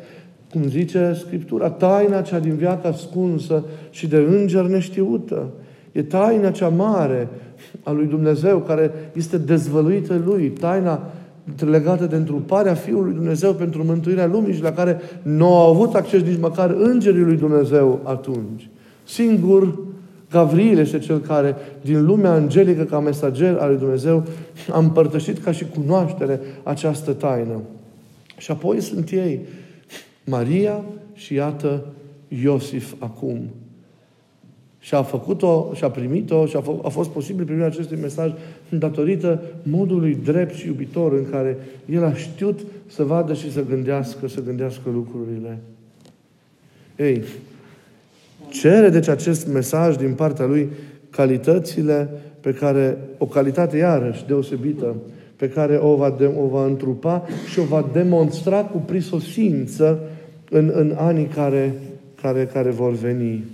cum 0.52 0.68
zice 0.68 1.16
Scriptura, 1.24 1.70
taina 1.70 2.20
cea 2.20 2.38
din 2.38 2.54
viața 2.54 2.88
ascunsă 2.88 3.64
și 3.90 4.06
de 4.06 4.16
înger 4.16 4.64
neștiută. 4.64 5.50
E 5.92 6.02
taina 6.02 6.50
cea 6.50 6.68
mare 6.68 7.28
a 7.82 7.90
lui 7.90 8.06
Dumnezeu 8.06 8.58
care 8.58 8.90
este 9.12 9.38
dezvăluită 9.38 10.22
lui, 10.24 10.48
taina 10.48 11.10
legată 11.58 12.06
de 12.06 12.16
întruparea 12.16 12.74
Fiului 12.74 13.14
Dumnezeu 13.14 13.52
pentru 13.52 13.84
mântuirea 13.84 14.26
lumii 14.26 14.54
și 14.54 14.62
la 14.62 14.72
care 14.72 15.00
nu 15.22 15.54
au 15.56 15.70
avut 15.74 15.94
acces 15.94 16.22
nici 16.22 16.40
măcar 16.40 16.70
îngerii 16.70 17.22
lui 17.22 17.36
Dumnezeu 17.36 18.00
atunci. 18.02 18.68
Singur 19.04 19.78
Gavril 20.30 20.78
este 20.78 20.98
cel 20.98 21.18
care, 21.18 21.56
din 21.80 22.04
lumea 22.04 22.30
angelică, 22.30 22.84
ca 22.84 23.00
mesager 23.00 23.56
al 23.56 23.68
lui 23.68 23.78
Dumnezeu, 23.78 24.24
a 24.70 24.78
împărtășit 24.78 25.38
ca 25.38 25.52
și 25.52 25.64
cunoaștere 25.64 26.40
această 26.62 27.12
taină. 27.12 27.60
Și 28.36 28.50
apoi 28.50 28.80
sunt 28.80 29.10
ei, 29.10 29.40
Maria 30.24 30.84
și 31.14 31.34
iată 31.34 31.84
Iosif 32.28 32.94
acum. 32.98 33.40
Și 34.78 34.94
a 34.94 35.02
făcut-o, 35.02 35.70
și 35.74 35.84
a 35.84 35.90
primit-o, 35.90 36.46
și 36.46 36.56
a, 36.56 36.60
f- 36.60 36.82
a 36.82 36.88
fost 36.88 37.10
posibil 37.10 37.44
primirea 37.44 37.68
acestui 37.68 37.98
mesaj 38.00 38.32
datorită 38.68 39.42
modului 39.62 40.18
drept 40.24 40.54
și 40.54 40.66
iubitor 40.66 41.12
în 41.12 41.30
care 41.30 41.56
el 41.86 42.04
a 42.04 42.14
știut 42.14 42.60
să 42.86 43.02
vadă 43.02 43.34
și 43.34 43.52
să 43.52 43.64
gândească, 43.64 44.28
să 44.28 44.42
gândească 44.42 44.90
lucrurile. 44.92 45.58
Ei, 46.96 47.22
cere 48.50 48.88
deci 48.88 49.08
acest 49.08 49.46
mesaj 49.52 49.96
din 49.96 50.14
partea 50.14 50.46
lui 50.46 50.70
calitățile 51.10 52.08
pe 52.40 52.52
care, 52.52 52.98
o 53.18 53.26
calitate 53.26 53.76
iarăși 53.76 54.26
deosebită, 54.26 54.94
pe 55.36 55.48
care 55.48 55.78
o 55.82 55.94
va, 55.96 56.14
de, 56.18 56.30
o 56.40 56.46
va 56.46 56.64
întrupa 56.64 57.26
și 57.50 57.58
o 57.58 57.64
va 57.64 57.88
demonstra 57.92 58.64
cu 58.64 58.78
prisosință 58.78 59.98
în, 60.50 60.70
în 60.74 60.94
anii 60.98 61.26
care, 61.26 61.74
care, 62.22 62.46
care 62.52 62.70
vor 62.70 62.92
veni. 62.92 63.44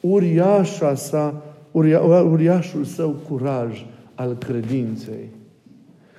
Uriașa 0.00 0.94
sa, 0.94 1.42
uria, 1.70 2.00
uriașul 2.00 2.84
său 2.84 3.16
curaj 3.28 3.86
al 4.14 4.36
credinței, 4.46 5.28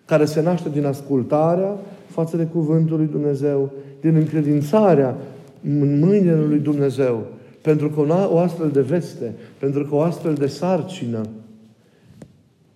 care 0.06 0.26
se 0.26 0.42
naște 0.42 0.70
din 0.70 0.86
ascultarea 0.86 1.78
față 2.08 2.38
de 2.38 2.44
Cuvântul 2.44 2.98
lui 2.98 3.10
Dumnezeu, 3.12 3.72
din 4.02 4.16
încredințarea 4.16 5.16
în 5.64 6.00
mâinile 6.00 6.36
lui 6.36 6.60
Dumnezeu, 6.60 7.24
pentru 7.64 7.90
că 7.90 8.28
o 8.30 8.38
astfel 8.38 8.70
de 8.70 8.82
veste, 8.82 9.34
pentru 9.60 9.86
că 9.86 9.96
o 9.96 10.02
astfel 10.02 10.34
de 10.34 10.48
sarcină, 10.48 11.22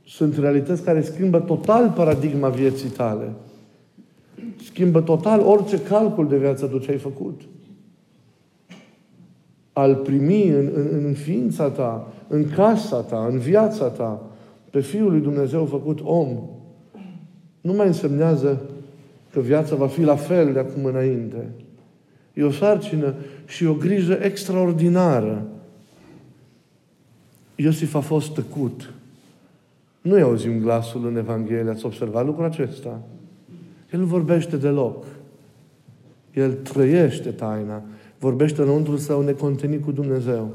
sunt 0.05 0.37
realități 0.37 0.83
care 0.83 1.01
schimbă 1.01 1.39
total 1.39 1.91
paradigma 1.95 2.49
vieții 2.49 2.89
tale. 2.89 3.31
Schimbă 4.63 5.01
total 5.01 5.39
orice 5.39 5.81
calcul 5.81 6.27
de 6.27 6.37
viață 6.37 6.65
tu 6.65 6.77
ce 6.77 6.91
ai 6.91 6.97
făcut. 6.97 7.41
Al 9.73 9.95
primi 9.95 10.47
în, 10.47 10.69
în, 10.73 11.05
în 11.05 11.13
ființa 11.13 11.69
ta, 11.69 12.13
în 12.27 12.49
casa 12.49 13.01
ta, 13.01 13.27
în 13.31 13.37
viața 13.37 13.87
ta, 13.87 14.21
pe 14.69 14.79
Fiul 14.79 15.11
lui 15.11 15.21
Dumnezeu 15.21 15.65
făcut 15.65 15.99
om, 16.03 16.27
nu 17.61 17.73
mai 17.73 17.87
însemnează 17.87 18.61
că 19.31 19.39
viața 19.39 19.75
va 19.75 19.87
fi 19.87 20.01
la 20.01 20.15
fel 20.15 20.53
de 20.53 20.59
acum 20.59 20.85
înainte. 20.85 21.49
E 22.37 22.43
o 22.43 22.51
sarcină 22.51 23.13
și 23.45 23.65
o 23.65 23.73
grijă 23.73 24.17
extraordinară. 24.21 25.45
Iosif 27.55 27.95
a 27.95 27.99
fost 27.99 28.33
tăcut. 28.33 28.93
Nu-i 30.01 30.21
auzim 30.21 30.59
glasul 30.59 31.07
în 31.07 31.17
Evanghelie. 31.17 31.71
Ați 31.71 31.85
observat 31.85 32.25
lucrul 32.25 32.45
acesta? 32.45 33.01
El 33.93 33.99
nu 33.99 34.05
vorbește 34.05 34.57
deloc. 34.57 35.05
El 36.33 36.53
trăiește 36.53 37.29
taina. 37.29 37.83
Vorbește 38.19 38.61
înăuntru 38.61 38.97
său 38.97 39.21
necontenit 39.21 39.83
cu 39.83 39.91
Dumnezeu. 39.91 40.53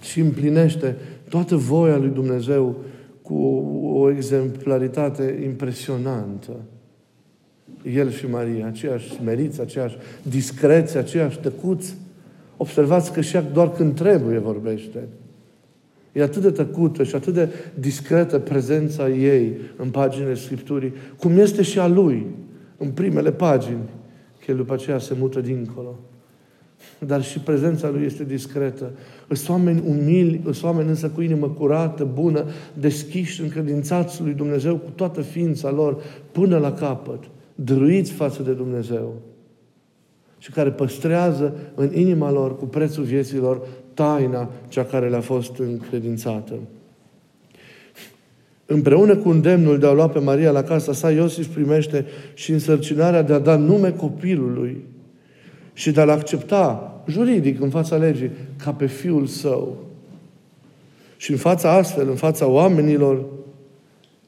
Și 0.00 0.20
împlinește 0.20 0.96
toată 1.28 1.56
voia 1.56 1.96
lui 1.96 2.10
Dumnezeu 2.10 2.76
cu 3.22 3.34
o 3.84 4.10
exemplaritate 4.10 5.40
impresionantă. 5.44 6.52
El 7.94 8.10
și 8.10 8.26
Maria, 8.26 8.66
aceiași 8.66 9.10
smeriți, 9.10 9.60
aceiași 9.60 9.96
discreți, 10.22 10.96
aceiași 10.96 11.38
tăcuți. 11.38 11.94
Observați 12.56 13.12
că 13.12 13.20
și 13.20 13.38
doar 13.52 13.72
când 13.72 13.94
trebuie 13.94 14.38
vorbește. 14.38 15.08
E 16.12 16.22
atât 16.22 16.42
de 16.42 16.50
tăcută 16.50 17.02
și 17.02 17.14
atât 17.14 17.34
de 17.34 17.48
discretă 17.74 18.38
prezența 18.38 19.08
ei 19.08 19.56
în 19.76 19.90
paginile 19.90 20.34
Scripturii, 20.34 20.92
cum 21.18 21.38
este 21.38 21.62
și 21.62 21.78
a 21.78 21.86
lui 21.86 22.26
în 22.76 22.90
primele 22.90 23.32
pagini, 23.32 23.88
că 24.38 24.50
el 24.50 24.56
după 24.56 24.72
aceea 24.72 24.98
se 24.98 25.14
mută 25.18 25.40
dincolo. 25.40 25.98
Dar 26.98 27.22
și 27.22 27.38
prezența 27.38 27.88
lui 27.88 28.04
este 28.04 28.24
discretă. 28.24 28.90
Sunt 29.30 29.48
oameni 29.48 29.82
umili, 29.86 30.40
sunt 30.42 30.62
oameni 30.62 30.88
însă 30.88 31.08
cu 31.08 31.20
inimă 31.20 31.48
curată, 31.48 32.08
bună, 32.14 32.44
deschiși, 32.74 33.42
încredințați 33.42 34.22
lui 34.22 34.32
Dumnezeu 34.32 34.76
cu 34.76 34.90
toată 34.94 35.20
ființa 35.20 35.70
lor, 35.70 36.02
până 36.32 36.58
la 36.58 36.72
capăt, 36.72 37.24
dăruiți 37.64 38.12
față 38.12 38.42
de 38.42 38.52
Dumnezeu 38.52 39.14
și 40.38 40.50
care 40.50 40.70
păstrează 40.70 41.54
în 41.74 41.94
inima 41.94 42.30
lor, 42.30 42.56
cu 42.56 42.64
prețul 42.64 43.04
vieților, 43.04 43.66
taina 43.94 44.50
cea 44.68 44.84
care 44.84 45.08
le-a 45.08 45.20
fost 45.20 45.58
încredințată. 45.58 46.54
Împreună 48.66 49.16
cu 49.16 49.28
îndemnul 49.28 49.78
de 49.78 49.86
a 49.86 49.92
lua 49.92 50.08
pe 50.08 50.18
Maria 50.18 50.50
la 50.50 50.62
casa 50.62 50.92
sa, 50.92 51.10
Iosif 51.10 51.46
primește 51.46 52.06
și 52.34 52.50
însărcinarea 52.52 53.22
de 53.22 53.32
a 53.32 53.38
da 53.38 53.56
nume 53.56 53.92
copilului 53.92 54.84
și 55.72 55.90
de 55.90 56.00
a-l 56.00 56.08
accepta 56.08 56.94
juridic 57.08 57.60
în 57.60 57.70
fața 57.70 57.96
legii 57.96 58.30
ca 58.56 58.72
pe 58.72 58.86
fiul 58.86 59.26
său. 59.26 59.76
Și 61.16 61.30
în 61.30 61.36
fața 61.36 61.72
astfel, 61.72 62.08
în 62.08 62.16
fața 62.16 62.46
oamenilor, 62.46 63.24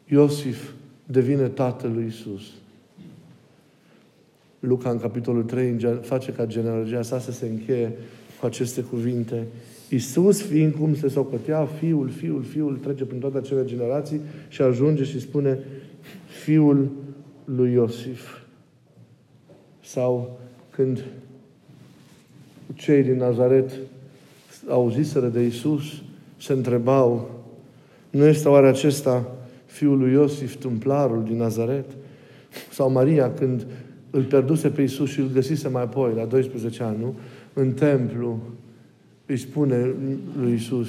Iosif 0.09 0.71
devine 1.07 1.47
tatăl 1.47 1.91
lui 1.95 2.07
Isus. 2.09 2.43
Luca, 4.63 4.91
în 4.91 4.99
capitolul 4.99 5.43
3, 5.43 5.77
face 6.01 6.33
ca 6.33 6.47
genealogia 6.47 7.03
sa 7.03 7.19
să 7.19 7.33
se 7.33 7.47
încheie 7.47 7.93
cu 8.41 8.47
aceste 8.47 8.81
cuvinte. 8.81 9.47
Iisus, 9.89 10.43
fiind 10.43 10.75
cum 10.75 10.95
se 10.95 11.09
socătea, 11.09 11.65
fiul, 11.65 12.09
fiul, 12.09 12.43
fiul, 12.43 12.77
trece 12.77 13.05
prin 13.05 13.21
toate 13.21 13.39
acele 13.39 13.65
generații 13.65 14.21
și 14.49 14.63
ajunge 14.63 15.05
și 15.05 15.21
spune 15.21 15.59
fiul 16.43 16.91
lui 17.45 17.73
Iosif. 17.73 18.39
Sau 19.85 20.39
când 20.71 21.05
cei 22.75 23.03
din 23.03 23.17
Nazaret 23.17 23.71
auziseră 24.69 25.27
de 25.27 25.41
Iisus, 25.41 25.83
se 26.41 26.53
întrebau, 26.53 27.41
nu 28.11 28.25
este 28.25 28.49
oare 28.49 28.69
acesta 28.69 29.35
fiul 29.67 29.99
lui 29.99 30.13
Iosif, 30.13 30.57
tâmplarul 30.57 31.25
din 31.25 31.37
Nazaret? 31.37 31.85
Sau 32.71 32.91
Maria, 32.91 33.33
când 33.33 33.67
îl 34.13 34.23
pierduse 34.23 34.69
pe 34.69 34.81
Iisus 34.81 35.11
și 35.11 35.21
îl 35.21 35.31
găsise 35.33 35.69
mai 35.69 35.83
apoi, 35.83 36.13
la 36.15 36.25
12 36.25 36.83
ani, 36.83 36.99
nu? 37.01 37.15
În 37.53 37.73
templu, 37.73 38.39
îi 39.27 39.37
spune 39.37 39.95
lui 40.41 40.51
Iisus, 40.51 40.89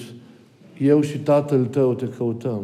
eu 0.79 1.01
și 1.01 1.17
Tatăl 1.17 1.65
tău 1.65 1.93
te 1.93 2.07
căutăm. 2.07 2.63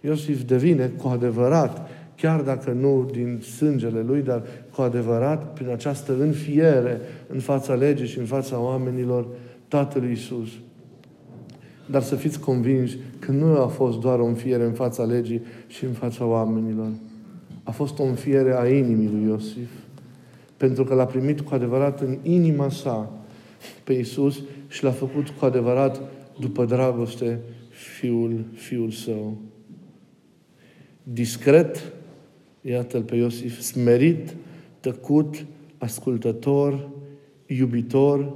Iosif 0.00 0.42
devine 0.42 0.86
cu 0.86 1.08
adevărat, 1.08 1.88
chiar 2.16 2.40
dacă 2.40 2.70
nu 2.70 3.10
din 3.12 3.40
sângele 3.56 4.04
lui, 4.06 4.22
dar 4.22 4.42
cu 4.74 4.82
adevărat, 4.82 5.52
prin 5.52 5.68
această 5.68 6.16
înfiere 6.20 7.00
în 7.28 7.38
fața 7.38 7.74
legii 7.74 8.06
și 8.06 8.18
în 8.18 8.24
fața 8.24 8.60
oamenilor, 8.60 9.26
Tatăl 9.68 10.04
Iisus. 10.08 10.48
Dar 11.90 12.02
să 12.02 12.14
fiți 12.14 12.40
convinși 12.40 12.96
că 13.18 13.32
nu 13.32 13.60
a 13.60 13.66
fost 13.66 13.98
doar 13.98 14.18
o 14.18 14.24
înfiere 14.24 14.64
în 14.64 14.72
fața 14.72 15.02
legii 15.02 15.42
și 15.66 15.84
în 15.84 15.92
fața 15.92 16.24
oamenilor. 16.26 16.88
A 17.62 17.70
fost 17.70 17.98
o 17.98 18.02
înfiere 18.02 18.58
a 18.58 18.68
inimii 18.68 19.08
lui 19.08 19.28
Iosif. 19.28 19.70
Pentru 20.56 20.84
că 20.84 20.94
l-a 20.94 21.06
primit 21.06 21.40
cu 21.40 21.54
adevărat 21.54 22.00
în 22.00 22.18
inima 22.22 22.68
sa 22.68 23.12
pe 23.84 23.92
Iisus 23.92 24.42
și 24.68 24.84
l-a 24.84 24.90
făcut 24.90 25.28
cu 25.28 25.44
adevărat 25.44 26.00
după 26.40 26.64
dragoste 26.64 27.38
fiul, 27.70 28.44
fiul 28.54 28.90
său. 28.90 29.36
Discret, 31.02 31.92
iată-l 32.60 33.02
pe 33.02 33.16
Iosif, 33.16 33.60
smerit, 33.60 34.34
tăcut, 34.80 35.46
ascultător, 35.78 36.88
iubitor, 37.46 38.32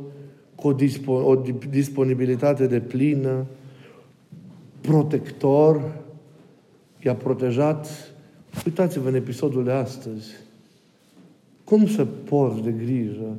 cu 0.55 0.69
o, 0.69 0.75
dispo- 0.75 1.25
o 1.25 1.43
disponibilitate 1.71 2.67
de 2.67 2.81
plină, 2.81 3.47
protector, 4.81 5.95
i-a 7.05 7.15
protejat. 7.15 8.15
Uitați-vă 8.65 9.09
în 9.09 9.15
episodul 9.15 9.65
de 9.65 9.71
astăzi. 9.71 10.33
Cum 11.65 11.87
să 11.87 12.05
porți 12.05 12.63
de 12.63 12.71
grijă 12.71 13.37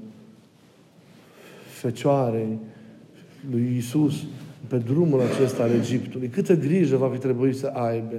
Fecioarei 1.80 2.58
lui 3.51 3.75
Isus 3.77 4.23
pe 4.67 4.77
drumul 4.77 5.21
acesta 5.21 5.63
al 5.63 5.71
Egiptului? 5.71 6.27
Câtă 6.27 6.56
grijă 6.56 6.97
va 6.97 7.10
fi 7.10 7.17
trebuit 7.17 7.56
să 7.56 7.67
aibă? 7.67 8.15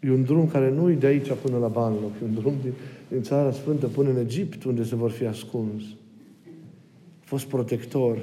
E 0.00 0.10
un 0.10 0.24
drum 0.24 0.48
care 0.48 0.70
nu 0.70 0.90
e 0.90 0.94
de 0.94 1.06
aici 1.06 1.32
până 1.42 1.58
la 1.58 1.68
Banloc, 1.68 2.12
e 2.22 2.24
un 2.24 2.34
drum 2.34 2.54
din, 2.62 2.72
din 3.08 3.22
Țara 3.22 3.52
Sfântă 3.52 3.86
până 3.86 4.10
în 4.10 4.16
Egipt, 4.16 4.64
unde 4.64 4.84
se 4.84 4.94
vor 4.94 5.10
fi 5.10 5.26
ascuns. 5.26 5.82
A 7.20 7.24
fost 7.24 7.46
protector. 7.46 8.18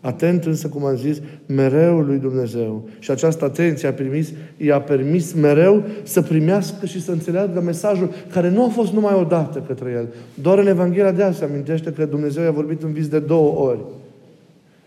Atent 0.00 0.44
însă, 0.44 0.68
cum 0.68 0.84
am 0.84 0.96
zis, 0.96 1.20
mereu 1.46 2.00
lui 2.00 2.18
Dumnezeu. 2.18 2.88
Și 2.98 3.10
această 3.10 3.44
atenție 3.44 3.88
a, 3.88 3.92
primis, 3.92 4.32
i-a 4.56 4.80
permis 4.80 5.32
mereu 5.32 5.84
să 6.02 6.22
primească 6.22 6.86
și 6.86 7.02
să 7.02 7.10
înțeleagă 7.10 7.60
mesajul 7.60 8.10
care 8.32 8.50
nu 8.50 8.64
a 8.64 8.68
fost 8.68 8.92
numai 8.92 9.14
o 9.14 9.24
dată 9.24 9.64
către 9.66 9.90
el. 9.90 10.08
Doar 10.42 10.58
în 10.58 10.66
Evanghelia 10.66 11.12
de 11.12 11.22
azi 11.22 11.38
se 11.38 11.44
amintește 11.44 11.92
că 11.92 12.04
Dumnezeu 12.04 12.42
i-a 12.42 12.50
vorbit 12.50 12.82
în 12.82 12.92
vis 12.92 13.08
de 13.08 13.18
două 13.18 13.68
ori. 13.68 13.80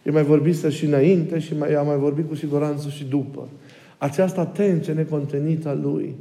I 0.03 0.09
mai 0.09 0.23
vorbit 0.23 0.63
și 0.63 0.85
înainte 0.85 1.39
și 1.39 1.57
mai, 1.57 1.71
i-a 1.71 1.81
mai 1.81 1.97
vorbit 1.97 2.27
cu 2.27 2.35
siguranță 2.35 2.89
și 2.89 3.05
după. 3.09 3.47
Această 3.97 4.39
atenție 4.39 4.93
necontenită 4.93 5.69
a 5.69 5.79
Lui, 5.83 6.15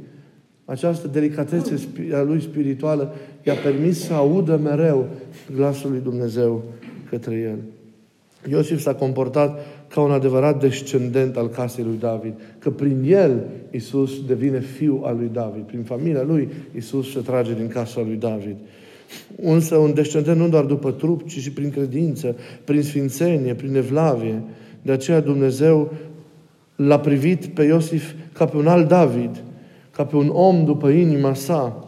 această 0.65 1.07
delicatețe 1.07 1.79
a 2.13 2.21
Lui 2.21 2.41
spirituală, 2.41 3.13
i-a 3.43 3.53
permis 3.53 4.05
să 4.05 4.13
audă 4.13 4.59
mereu 4.63 5.07
glasul 5.55 5.91
lui 5.91 5.99
Dumnezeu 6.03 6.63
către 7.09 7.35
El. 7.35 7.57
Iosif 8.49 8.79
s-a 8.81 8.93
comportat 8.93 9.59
ca 9.87 10.01
un 10.01 10.11
adevărat 10.11 10.59
descendent 10.59 11.37
al 11.37 11.47
casei 11.49 11.83
lui 11.83 11.97
David, 11.99 12.33
că 12.59 12.69
prin 12.69 13.03
el 13.07 13.43
Isus 13.71 14.25
devine 14.25 14.59
fiu 14.59 15.01
al 15.03 15.15
lui 15.17 15.29
David. 15.33 15.63
Prin 15.63 15.83
familia 15.83 16.23
lui 16.23 16.49
Isus 16.75 17.11
se 17.11 17.19
trage 17.19 17.53
din 17.53 17.67
casa 17.67 18.01
lui 18.01 18.15
David. 18.15 18.55
Însă 19.41 19.75
un 19.75 19.93
descendent 19.93 20.37
nu 20.37 20.49
doar 20.49 20.63
după 20.63 20.91
trup, 20.91 21.27
ci 21.27 21.39
și 21.39 21.51
prin 21.51 21.69
credință, 21.69 22.35
prin 22.63 22.81
sfințenie, 22.81 23.53
prin 23.53 23.75
evlavie. 23.75 24.41
De 24.81 24.91
aceea 24.91 25.19
Dumnezeu 25.19 25.91
l-a 26.75 26.99
privit 26.99 27.45
pe 27.45 27.63
Iosif 27.63 28.13
ca 28.33 28.45
pe 28.45 28.57
un 28.57 28.67
alt 28.67 28.87
David, 28.87 29.43
ca 29.91 30.05
pe 30.05 30.15
un 30.15 30.29
om 30.29 30.65
după 30.65 30.89
inima 30.89 31.33
sa, 31.33 31.87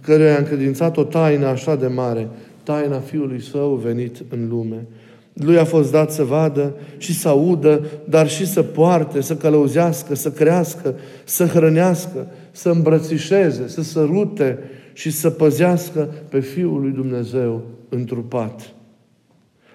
căruia 0.00 0.34
a 0.34 0.38
încredințat 0.38 0.96
o 0.96 1.04
taină 1.04 1.46
așa 1.46 1.76
de 1.76 1.86
mare, 1.86 2.28
taina 2.62 2.98
Fiului 2.98 3.42
Său 3.42 3.74
venit 3.74 4.24
în 4.28 4.48
lume. 4.48 4.86
Lui 5.32 5.58
a 5.58 5.64
fost 5.64 5.90
dat 5.90 6.12
să 6.12 6.24
vadă 6.24 6.74
și 6.96 7.14
să 7.14 7.28
audă, 7.28 7.84
dar 8.04 8.28
și 8.28 8.46
să 8.46 8.62
poarte, 8.62 9.20
să 9.20 9.36
călăuzească, 9.36 10.14
să 10.14 10.30
crească, 10.30 10.94
să 11.24 11.44
hrănească, 11.44 12.26
să 12.50 12.68
îmbrățișeze, 12.68 13.68
să 13.68 13.82
sărute 13.82 14.58
și 14.92 15.10
să 15.10 15.30
păzească 15.30 16.08
pe 16.28 16.40
Fiul 16.40 16.80
lui 16.80 16.90
Dumnezeu 16.90 17.62
întrupat. 17.88 18.72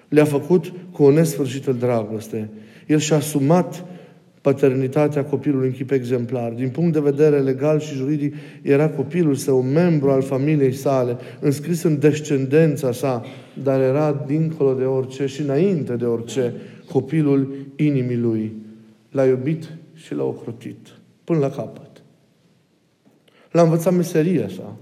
Le-a 0.08 0.24
făcut 0.24 0.72
cu 0.92 1.02
o 1.02 1.10
nesfârșită 1.10 1.72
dragoste. 1.72 2.48
El 2.86 2.98
și-a 2.98 3.16
asumat 3.16 3.84
paternitatea 4.46 5.24
copilului 5.24 5.66
în 5.66 5.72
chip 5.72 5.90
exemplar. 5.90 6.52
Din 6.52 6.68
punct 6.68 6.92
de 6.92 7.00
vedere 7.00 7.38
legal 7.38 7.80
și 7.80 7.94
juridic, 7.94 8.34
era 8.62 8.90
copilul 8.90 9.34
său, 9.34 9.62
membru 9.62 10.10
al 10.10 10.22
familiei 10.22 10.72
sale, 10.72 11.16
înscris 11.40 11.82
în 11.82 11.98
descendența 11.98 12.92
sa, 12.92 13.24
dar 13.62 13.80
era 13.80 14.24
dincolo 14.26 14.74
de 14.74 14.84
orice 14.84 15.26
și 15.26 15.40
înainte 15.40 15.96
de 15.96 16.04
orice 16.04 16.54
copilul 16.88 17.54
inimii 17.76 18.16
lui. 18.16 18.52
L-a 19.10 19.24
iubit 19.24 19.68
și 19.94 20.14
l-a 20.14 20.24
ocrotit 20.24 20.88
până 21.24 21.38
la 21.38 21.50
capăt. 21.50 22.02
L-a 23.50 23.62
învățat 23.62 23.94
meseria 23.94 24.48
sa. 24.48 24.76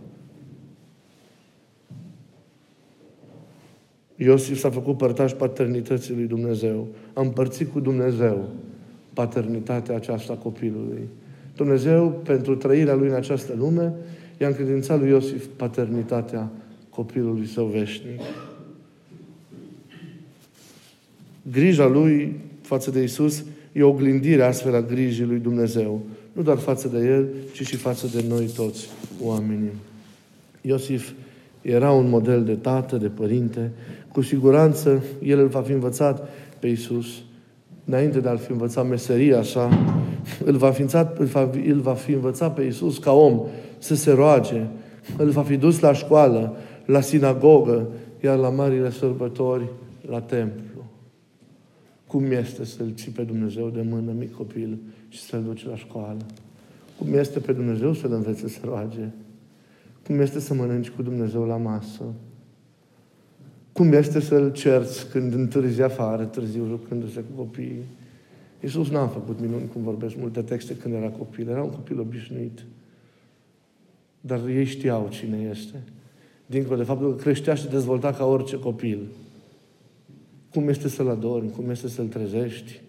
Iosif 4.17 4.59
s-a 4.59 4.71
făcut 4.71 4.97
părtaș 4.97 5.33
paternității 5.33 6.15
lui 6.15 6.27
Dumnezeu. 6.27 6.89
A 7.13 7.21
împărțit 7.21 7.73
cu 7.73 7.81
Dumnezeu 7.81 8.49
paternitatea 9.15 9.95
aceasta 9.95 10.33
a 10.33 10.37
copilului. 10.37 11.09
Dumnezeu, 11.57 12.21
pentru 12.25 12.57
trăirea 12.57 12.95
lui 12.95 13.09
în 13.09 13.15
această 13.15 13.55
lume, 13.59 13.93
i-a 14.41 14.47
încredințat 14.47 14.99
lui 14.99 15.09
Iosif 15.09 15.47
paternitatea 15.57 16.51
copilului 16.91 17.47
său 17.47 17.67
veșnic. 17.67 18.21
Grija 21.51 21.87
lui 21.87 22.41
față 22.61 22.91
de 22.91 23.03
Isus 23.03 23.45
e 23.73 23.83
oglindire 23.83 24.43
astfel 24.43 24.75
a 24.75 24.81
grijii 24.81 25.25
lui 25.25 25.39
Dumnezeu. 25.39 26.03
Nu 26.33 26.43
doar 26.43 26.59
față 26.59 26.89
de 26.89 26.99
el, 27.07 27.29
ci 27.53 27.67
și 27.67 27.77
față 27.77 28.07
de 28.07 28.25
noi 28.29 28.47
toți 28.47 28.89
oamenii. 29.23 29.73
Iosif 30.61 31.11
era 31.61 31.91
un 31.91 32.09
model 32.09 32.45
de 32.45 32.55
tată, 32.55 32.97
de 32.97 33.09
părinte. 33.09 33.71
Cu 34.13 34.23
siguranță 34.23 35.03
el 35.23 35.39
îl 35.39 35.47
va 35.47 35.61
fi 35.61 35.73
învățat 35.73 36.29
pe 36.59 36.67
Isus 36.67 37.07
înainte 37.85 38.21
de 38.21 38.29
a-L 38.29 38.39
fi 38.39 38.51
învățat 38.51 38.89
meseria 38.89 39.43
sa, 39.43 39.69
îl 40.45 40.57
va, 40.57 40.71
fi 40.71 40.81
învățat, 40.81 41.19
îl, 41.19 41.27
va, 41.27 41.51
îl 41.67 41.81
va 41.81 41.95
fi 41.95 42.13
învățat 42.13 42.55
pe 42.55 42.63
Iisus 42.63 42.99
ca 42.99 43.13
om 43.13 43.41
să 43.79 43.95
se 43.95 44.13
roage, 44.13 44.67
îl 45.17 45.31
va 45.31 45.43
fi 45.43 45.57
dus 45.57 45.81
la 45.81 45.93
școală, 45.93 46.57
la 46.87 47.01
sinagogă, 47.01 47.87
iar 48.25 48.39
la 48.39 48.49
marile 48.49 48.91
sărbători, 48.91 49.69
la 50.09 50.21
templu. 50.21 50.85
Cum 52.07 52.31
este 52.31 52.65
să-L 52.65 52.93
ții 52.95 53.11
pe 53.11 53.23
Dumnezeu 53.23 53.69
de 53.69 53.87
mână, 53.91 54.13
mic 54.19 54.35
copil, 54.35 54.79
și 55.09 55.21
să-L 55.21 55.43
duci 55.43 55.67
la 55.67 55.77
școală? 55.77 56.27
Cum 56.99 57.15
este 57.15 57.39
pe 57.39 57.53
Dumnezeu 57.53 57.93
să-L 57.93 58.13
învețe 58.13 58.49
să 58.49 58.59
roage? 58.65 59.09
Cum 60.07 60.21
este 60.21 60.41
să 60.41 60.55
mănânci 60.55 60.91
cu 60.91 61.03
Dumnezeu 61.03 61.45
la 61.45 61.57
masă? 61.57 62.03
Cum 63.75 63.93
este 63.93 64.21
să-L 64.21 64.53
cerți 64.53 65.11
când 65.11 65.35
întârzi 65.35 65.83
afară, 65.83 66.25
târziu, 66.25 66.67
jucându-se 66.67 67.21
cu 67.21 67.43
copiii? 67.43 67.83
Iisus 68.61 68.91
n-a 68.91 69.07
făcut 69.07 69.41
minuni, 69.41 69.69
cum 69.73 69.83
vorbesc 69.83 70.17
multe 70.17 70.43
texte, 70.43 70.77
când 70.77 70.95
era 70.95 71.09
copil. 71.09 71.49
Era 71.49 71.63
un 71.63 71.71
copil 71.71 72.01
obișnuit. 72.01 72.65
Dar 74.21 74.41
ei 74.49 74.65
știau 74.65 75.09
cine 75.11 75.49
este. 75.51 75.83
Dincolo 76.47 76.77
de 76.77 76.83
faptul 76.83 77.15
că 77.15 77.23
creștea 77.23 77.55
și 77.55 77.69
dezvolta 77.69 78.13
ca 78.13 78.25
orice 78.25 78.59
copil. 78.59 78.99
Cum 80.51 80.69
este 80.69 80.89
să-L 80.89 81.09
adori, 81.09 81.51
cum 81.51 81.71
este 81.71 81.89
să-L 81.89 82.07
trezești, 82.07 82.81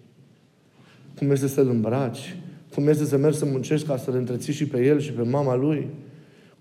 cum 1.17 1.31
este 1.31 1.47
să-L 1.47 1.69
îmbraci, 1.69 2.37
cum 2.73 2.87
este 2.87 3.05
să 3.05 3.17
mergi 3.17 3.37
să 3.37 3.45
muncești 3.45 3.87
ca 3.87 3.97
să-L 3.97 4.15
întreții 4.15 4.53
și 4.53 4.67
pe 4.67 4.85
El 4.85 4.99
și 4.99 5.11
pe 5.11 5.21
mama 5.21 5.55
Lui, 5.55 5.87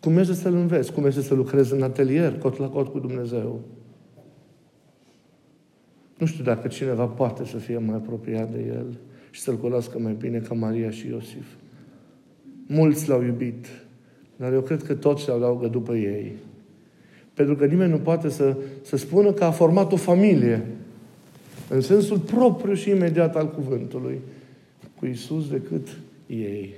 cum 0.00 0.18
este 0.18 0.34
să-L 0.34 0.54
înveți, 0.54 0.92
cum 0.92 1.06
este 1.06 1.22
să 1.22 1.34
lucrezi 1.34 1.72
în 1.72 1.82
atelier, 1.82 2.38
cot 2.38 2.58
la 2.58 2.68
cot 2.68 2.88
cu 2.88 2.98
Dumnezeu. 2.98 3.60
Nu 6.18 6.26
știu 6.26 6.44
dacă 6.44 6.68
cineva 6.68 7.04
poate 7.06 7.44
să 7.44 7.56
fie 7.56 7.78
mai 7.78 7.94
apropiat 7.94 8.52
de 8.52 8.64
El 8.66 8.98
și 9.30 9.40
să-L 9.40 9.56
cunoască 9.56 9.98
mai 9.98 10.16
bine 10.18 10.38
ca 10.38 10.54
Maria 10.54 10.90
și 10.90 11.08
Iosif. 11.08 11.46
Mulți 12.66 13.08
l-au 13.08 13.22
iubit, 13.22 13.66
dar 14.36 14.52
eu 14.52 14.60
cred 14.60 14.82
că 14.82 14.94
toți 14.94 15.22
se 15.22 15.30
adaugă 15.30 15.66
după 15.66 15.94
ei. 15.94 16.32
Pentru 17.34 17.56
că 17.56 17.66
nimeni 17.66 17.90
nu 17.90 17.98
poate 17.98 18.28
să, 18.28 18.56
să 18.82 18.96
spună 18.96 19.32
că 19.32 19.44
a 19.44 19.50
format 19.50 19.92
o 19.92 19.96
familie 19.96 20.66
în 21.68 21.80
sensul 21.80 22.18
propriu 22.18 22.74
și 22.74 22.90
imediat 22.90 23.36
al 23.36 23.50
cuvântului 23.50 24.20
cu 24.98 25.06
Isus 25.06 25.48
decât 25.48 25.88
ei. 26.26 26.74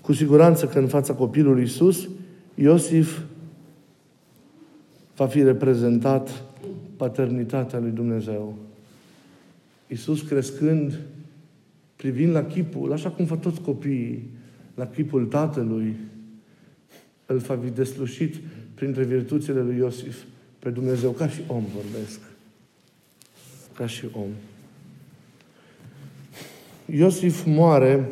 Cu 0.00 0.12
siguranță 0.12 0.66
că 0.66 0.78
în 0.78 0.86
fața 0.86 1.14
copilului 1.14 1.62
Isus, 1.62 2.08
Iosif 2.54 3.20
va 5.16 5.26
fi 5.26 5.42
reprezentat 5.42 6.44
paternitatea 6.96 7.78
lui 7.78 7.90
Dumnezeu. 7.90 8.54
Iisus 9.86 10.22
crescând, 10.22 10.98
privind 11.96 12.32
la 12.32 12.44
chipul, 12.44 12.92
așa 12.92 13.10
cum 13.10 13.24
fac 13.24 13.40
toți 13.40 13.60
copiii, 13.60 14.30
la 14.74 14.86
chipul 14.86 15.26
Tatălui, 15.26 15.96
îl 17.26 17.36
va 17.36 17.58
fi 17.64 17.70
deslușit 17.70 18.34
printre 18.74 19.04
virtuțile 19.04 19.62
lui 19.62 19.76
Iosif 19.76 20.22
pe 20.58 20.70
Dumnezeu, 20.70 21.10
ca 21.10 21.28
și 21.28 21.40
om 21.46 21.64
vorbesc. 21.74 22.20
Ca 23.74 23.86
și 23.86 24.04
om. 24.12 24.28
Iosif 26.86 27.44
moare 27.44 28.08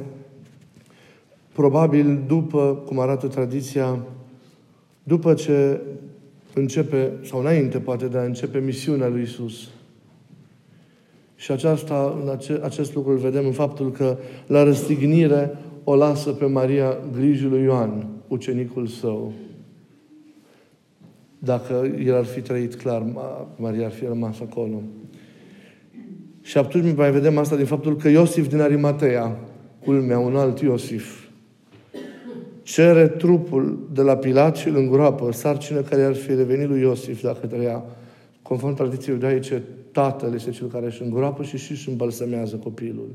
probabil 1.52 2.22
după, 2.26 2.82
cum 2.86 2.98
arată 2.98 3.26
tradiția, 3.26 3.98
după 5.02 5.34
ce 5.34 5.80
începe, 6.54 7.12
sau 7.22 7.40
înainte 7.40 7.78
poate 7.78 8.06
de 8.06 8.18
a 8.18 8.24
începe 8.24 8.58
misiunea 8.58 9.08
lui 9.08 9.22
Isus. 9.22 9.68
Și 11.36 11.52
aceasta, 11.52 12.18
în 12.22 12.28
ace, 12.28 12.60
acest 12.62 12.94
lucru 12.94 13.10
îl 13.10 13.18
vedem 13.18 13.46
în 13.46 13.52
faptul 13.52 13.92
că 13.92 14.16
la 14.46 14.62
răstignire 14.62 15.58
o 15.84 15.96
lasă 15.96 16.30
pe 16.30 16.44
Maria 16.44 16.98
grijul 17.12 17.50
lui 17.50 17.62
Ioan, 17.62 18.06
ucenicul 18.28 18.86
său. 18.86 19.32
Dacă 21.38 21.92
el 22.04 22.14
ar 22.14 22.24
fi 22.24 22.40
trăit 22.40 22.74
clar, 22.74 23.04
Maria 23.56 23.84
ar 23.84 23.92
fi 23.92 24.04
rămas 24.04 24.40
acolo. 24.40 24.82
Și 26.42 26.58
atunci 26.58 26.96
mai 26.96 27.12
vedem 27.12 27.38
asta 27.38 27.56
din 27.56 27.66
faptul 27.66 27.96
că 27.96 28.08
Iosif 28.08 28.48
din 28.48 28.60
Arimatea, 28.60 29.38
culmea, 29.84 30.18
un 30.18 30.36
alt 30.36 30.60
Iosif, 30.60 31.23
cere 32.64 33.08
trupul 33.08 33.88
de 33.92 34.02
la 34.02 34.16
Pilat 34.16 34.56
și 34.56 34.68
îl 34.68 34.76
îngroapă, 34.76 35.32
sarcină 35.32 35.80
care 35.80 36.02
ar 36.02 36.14
fi 36.14 36.34
revenit 36.34 36.68
lui 36.68 36.80
Iosif 36.80 37.22
dacă 37.22 37.46
trăia. 37.46 37.84
Conform 38.42 38.74
tradiției 38.74 39.14
iudaice, 39.14 39.62
tatăl 39.92 40.34
este 40.34 40.50
cel 40.50 40.66
care 40.66 40.86
își 40.86 41.02
îngroapă 41.02 41.42
și 41.42 41.56
și 41.56 41.70
își 41.70 41.88
îmbălsămează 41.88 42.56
copilul. 42.56 43.08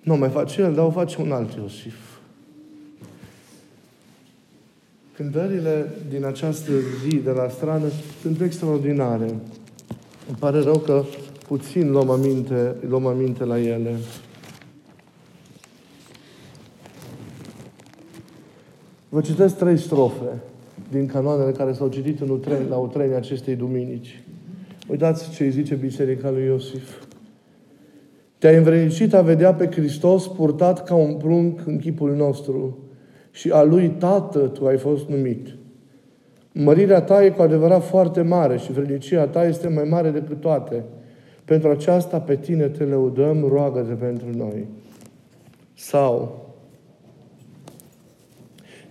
Nu 0.00 0.16
mai 0.16 0.28
face 0.28 0.60
el, 0.60 0.74
dar 0.74 0.84
o 0.84 0.90
face 0.90 1.20
un 1.20 1.32
alt 1.32 1.52
Iosif. 1.52 1.94
Cântările 5.16 5.92
din 6.08 6.24
această 6.24 6.72
zi 7.02 7.16
de 7.16 7.30
la 7.30 7.48
strană 7.48 7.86
sunt 8.22 8.40
extraordinare. 8.40 9.26
Îmi 10.28 10.36
pare 10.38 10.60
rău 10.60 10.78
că 10.78 11.04
puțin 11.48 11.90
luăm 11.90 12.10
aminte, 12.10 12.74
luăm 12.88 13.06
aminte 13.06 13.44
la 13.44 13.60
ele. 13.60 13.96
Vă 19.08 19.20
citesc 19.20 19.56
trei 19.56 19.76
strofe 19.76 20.40
din 20.90 21.06
canoanele 21.06 21.52
care 21.52 21.72
s-au 21.72 21.88
citit 21.88 22.20
în 22.20 22.28
utren, 22.28 22.66
la 22.68 22.76
utrenia 22.76 23.16
acestei 23.16 23.56
duminici. 23.56 24.22
Uitați 24.88 25.30
ce 25.30 25.44
îi 25.44 25.50
zice 25.50 25.74
Biserica 25.74 26.30
lui 26.30 26.44
Iosif. 26.44 27.02
Te-ai 28.38 28.56
învrednicit 28.56 29.14
a 29.14 29.22
vedea 29.22 29.54
pe 29.54 29.66
Hristos 29.66 30.26
purtat 30.26 30.84
ca 30.84 30.94
un 30.94 31.14
prunc 31.14 31.60
în 31.66 31.78
chipul 31.78 32.14
nostru 32.14 32.78
și 33.30 33.50
a 33.50 33.62
lui 33.62 33.88
Tată 33.88 34.38
tu 34.38 34.66
ai 34.66 34.76
fost 34.76 35.08
numit. 35.08 35.48
Mărirea 36.52 37.02
ta 37.02 37.24
e 37.24 37.30
cu 37.30 37.42
adevărat 37.42 37.84
foarte 37.84 38.22
mare 38.22 38.56
și 38.56 38.72
vrednicia 38.72 39.26
ta 39.26 39.44
este 39.44 39.68
mai 39.68 39.84
mare 39.84 40.10
decât 40.10 40.40
toate. 40.40 40.84
Pentru 41.44 41.68
aceasta 41.68 42.20
pe 42.20 42.36
tine 42.36 42.68
te 42.68 42.84
lăudăm, 42.84 43.44
roagă-te 43.48 43.92
pentru 43.92 44.26
noi. 44.36 44.66
Sau, 45.74 46.46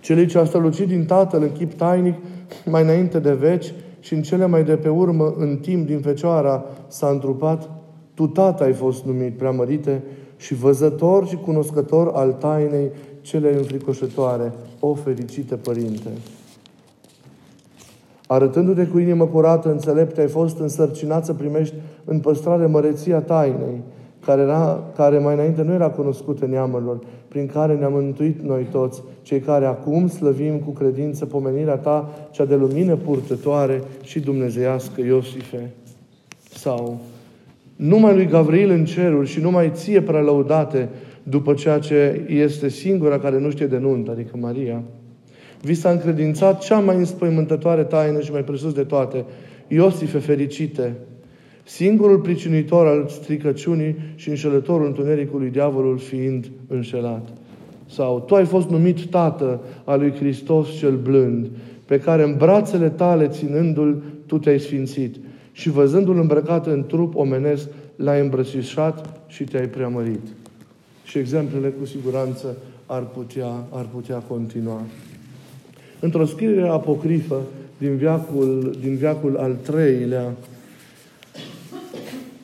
celui 0.08 0.26
ce 0.26 0.38
a 0.38 0.44
strălucit 0.44 0.86
din 0.86 1.04
Tatăl 1.04 1.42
în 1.42 1.52
chip 1.52 1.72
tainic, 1.72 2.14
mai 2.64 2.82
înainte 2.82 3.18
de 3.18 3.32
veci 3.32 3.72
și 4.00 4.14
în 4.14 4.22
cele 4.22 4.46
mai 4.46 4.64
de 4.64 4.76
pe 4.76 4.88
urmă, 4.88 5.34
în 5.38 5.56
timp 5.56 5.86
din 5.86 6.00
Fecioara, 6.00 6.64
s-a 6.86 7.08
întrupat, 7.08 7.70
tu, 8.14 8.26
Tată, 8.26 8.64
ai 8.64 8.72
fost 8.72 9.04
numit 9.04 9.36
preamărite 9.36 10.02
și 10.36 10.54
văzător 10.54 11.26
și 11.26 11.36
cunoscător 11.36 12.10
al 12.14 12.32
tainei 12.32 12.90
cele 13.20 13.56
înfricoșătoare. 13.56 14.52
O 14.80 14.94
fericite 14.94 15.54
Părinte! 15.54 16.10
Arătându-te 18.26 18.86
cu 18.86 18.98
inimă 18.98 19.26
curată, 19.26 19.70
înțelepte, 19.70 20.20
ai 20.20 20.28
fost 20.28 20.58
însărcinat 20.58 21.24
să 21.24 21.34
primești 21.34 21.74
în 22.04 22.20
păstrare 22.20 22.66
măreția 22.66 23.20
tainei, 23.20 23.82
care, 24.24 24.40
era, 24.40 24.84
care 24.96 25.18
mai 25.18 25.34
înainte 25.34 25.62
nu 25.62 25.72
era 25.72 25.90
cunoscută 25.90 26.46
neamurilor, 26.46 26.98
prin 27.28 27.46
care 27.46 27.74
ne-am 27.74 27.92
mântuit 27.92 28.40
noi 28.40 28.66
toți, 28.70 29.02
cei 29.22 29.40
care 29.40 29.66
acum 29.66 30.08
slăvim 30.08 30.58
cu 30.58 30.70
credință 30.70 31.26
pomenirea 31.26 31.76
Ta, 31.76 32.10
cea 32.30 32.44
de 32.44 32.54
lumină 32.54 32.96
purtătoare 32.96 33.82
și 34.02 34.20
dumnezeiască, 34.20 35.00
Iosife. 35.00 35.70
Sau 36.50 36.98
numai 37.76 38.14
lui 38.14 38.26
Gavril 38.26 38.70
în 38.70 38.84
ceruri 38.84 39.28
și 39.28 39.40
numai 39.40 39.70
ție 39.74 40.00
prea 40.00 40.20
lăudate 40.20 40.88
după 41.22 41.54
ceea 41.54 41.78
ce 41.78 42.24
este 42.28 42.68
singura 42.68 43.18
care 43.18 43.38
nu 43.38 43.50
știe 43.50 43.66
de 43.66 43.78
nuntă, 43.78 44.10
adică 44.10 44.36
Maria, 44.40 44.82
vi 45.62 45.74
s-a 45.74 45.90
încredințat 45.90 46.60
cea 46.60 46.78
mai 46.78 46.96
înspăimântătoare 46.96 47.82
taină 47.82 48.20
și 48.20 48.32
mai 48.32 48.44
presus 48.44 48.72
de 48.72 48.84
toate, 48.84 49.24
Iosife 49.68 50.18
fericite, 50.18 50.94
singurul 51.68 52.18
pricinuitor 52.18 52.86
al 52.86 53.08
stricăciunii 53.08 53.96
și 54.14 54.28
înșelătorul 54.28 54.86
întunericului 54.86 55.50
diavolul 55.50 55.98
fiind 55.98 56.50
înșelat. 56.66 57.28
Sau, 57.90 58.20
Tu 58.20 58.34
ai 58.34 58.44
fost 58.44 58.68
numit 58.68 59.04
Tată 59.04 59.60
al 59.84 60.00
lui 60.00 60.12
Hristos 60.12 60.68
cel 60.78 60.96
blând, 60.96 61.46
pe 61.84 61.98
care 61.98 62.22
în 62.22 62.36
brațele 62.36 62.88
tale 62.88 63.28
ținându-l, 63.28 64.02
Tu 64.26 64.38
te-ai 64.38 64.60
sfințit 64.60 65.16
și 65.52 65.70
văzându-l 65.70 66.18
îmbrăcat 66.18 66.66
în 66.66 66.84
trup 66.86 67.16
omenesc, 67.16 67.68
l-ai 67.96 68.20
îmbrățișat 68.20 69.20
și 69.26 69.44
te-ai 69.44 69.66
preamărit. 69.66 70.26
Și 71.04 71.18
exemplele 71.18 71.68
cu 71.68 71.86
siguranță 71.86 72.56
ar 72.86 73.02
putea, 73.02 73.50
ar 73.70 73.86
putea 73.94 74.16
continua. 74.16 74.80
Într-o 76.00 76.24
scriere 76.24 76.68
apocrifă 76.68 77.40
din 77.78 77.96
viacul, 77.96 78.76
din 78.80 78.96
viacul 78.96 79.36
al 79.36 79.56
treilea, 79.62 80.34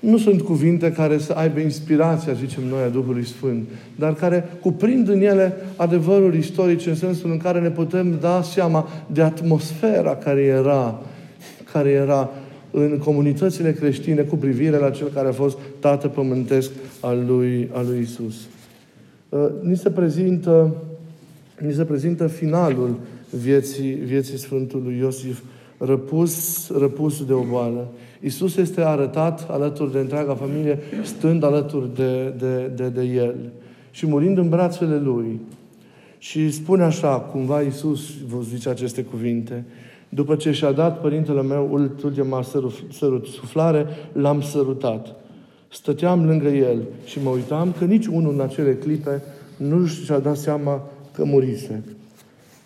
nu 0.04 0.18
sunt 0.18 0.40
cuvinte 0.40 0.92
care 0.92 1.18
să 1.18 1.32
aibă 1.32 1.60
inspirația, 1.60 2.32
zicem 2.32 2.62
noi, 2.68 2.82
a 2.82 2.88
Duhului 2.88 3.26
Sfânt, 3.26 3.68
dar 3.98 4.14
care 4.14 4.44
cuprind 4.60 5.08
în 5.08 5.20
ele 5.20 5.56
adevăruri 5.76 6.38
istorice 6.38 6.88
în 6.88 6.94
sensul 6.94 7.30
în 7.30 7.38
care 7.38 7.60
ne 7.60 7.70
putem 7.70 8.18
da 8.20 8.42
seama 8.42 8.88
de 9.06 9.22
atmosfera 9.22 10.16
care 10.16 10.40
era, 10.40 11.02
care 11.72 11.90
era 11.90 12.30
în 12.70 12.98
comunitățile 12.98 13.72
creștine 13.72 14.22
cu 14.22 14.36
privire 14.36 14.76
la 14.76 14.90
cel 14.90 15.08
care 15.14 15.28
a 15.28 15.32
fost 15.32 15.58
Tată 15.78 16.08
Pământesc 16.08 16.70
al 17.00 17.24
lui, 17.26 17.70
al 17.72 17.86
lui 17.86 18.00
Isus. 18.00 18.34
Uh, 19.28 19.46
ni 19.62 19.76
se 19.76 19.90
prezintă, 19.90 20.74
ni 21.58 21.72
se 21.72 21.84
prezintă 21.84 22.26
finalul 22.26 22.98
vieții, 23.30 23.92
vieții 23.92 24.38
Sfântului 24.38 24.96
Iosif 24.98 25.40
răpus, 25.78 26.68
răpus 26.78 27.24
de 27.24 27.32
o 27.32 27.42
boală. 27.50 27.88
Isus 28.20 28.56
este 28.56 28.80
arătat 28.80 29.50
alături 29.50 29.92
de 29.92 29.98
întreaga 29.98 30.34
familie, 30.34 30.78
stând 31.02 31.44
alături 31.44 31.94
de, 31.94 32.34
de, 32.38 32.70
de, 32.74 32.88
de 32.88 33.02
el 33.02 33.34
și 33.90 34.06
murind 34.06 34.38
în 34.38 34.48
brațele 34.48 34.98
lui. 34.98 35.40
Și 36.18 36.50
spune 36.50 36.82
așa, 36.82 37.20
cumva 37.20 37.60
Isus 37.60 38.00
vă 38.28 38.40
zice 38.42 38.68
aceste 38.68 39.02
cuvinte, 39.02 39.64
după 40.08 40.36
ce 40.36 40.52
și-a 40.52 40.72
dat 40.72 41.00
părintele 41.00 41.42
meu 41.42 41.90
ultima 42.02 42.42
sărut, 42.90 43.26
suflare, 43.26 43.86
l-am 44.12 44.40
sărutat. 44.40 45.16
Stăteam 45.68 46.26
lângă 46.26 46.48
el 46.48 46.82
și 47.04 47.18
mă 47.22 47.30
uitam 47.30 47.74
că 47.78 47.84
nici 47.84 48.06
unul 48.06 48.32
în 48.32 48.40
acele 48.40 48.74
clipe 48.74 49.22
nu 49.56 49.86
și-a 49.86 50.18
dat 50.18 50.36
seama 50.36 50.82
că 51.12 51.24
murise. 51.24 51.84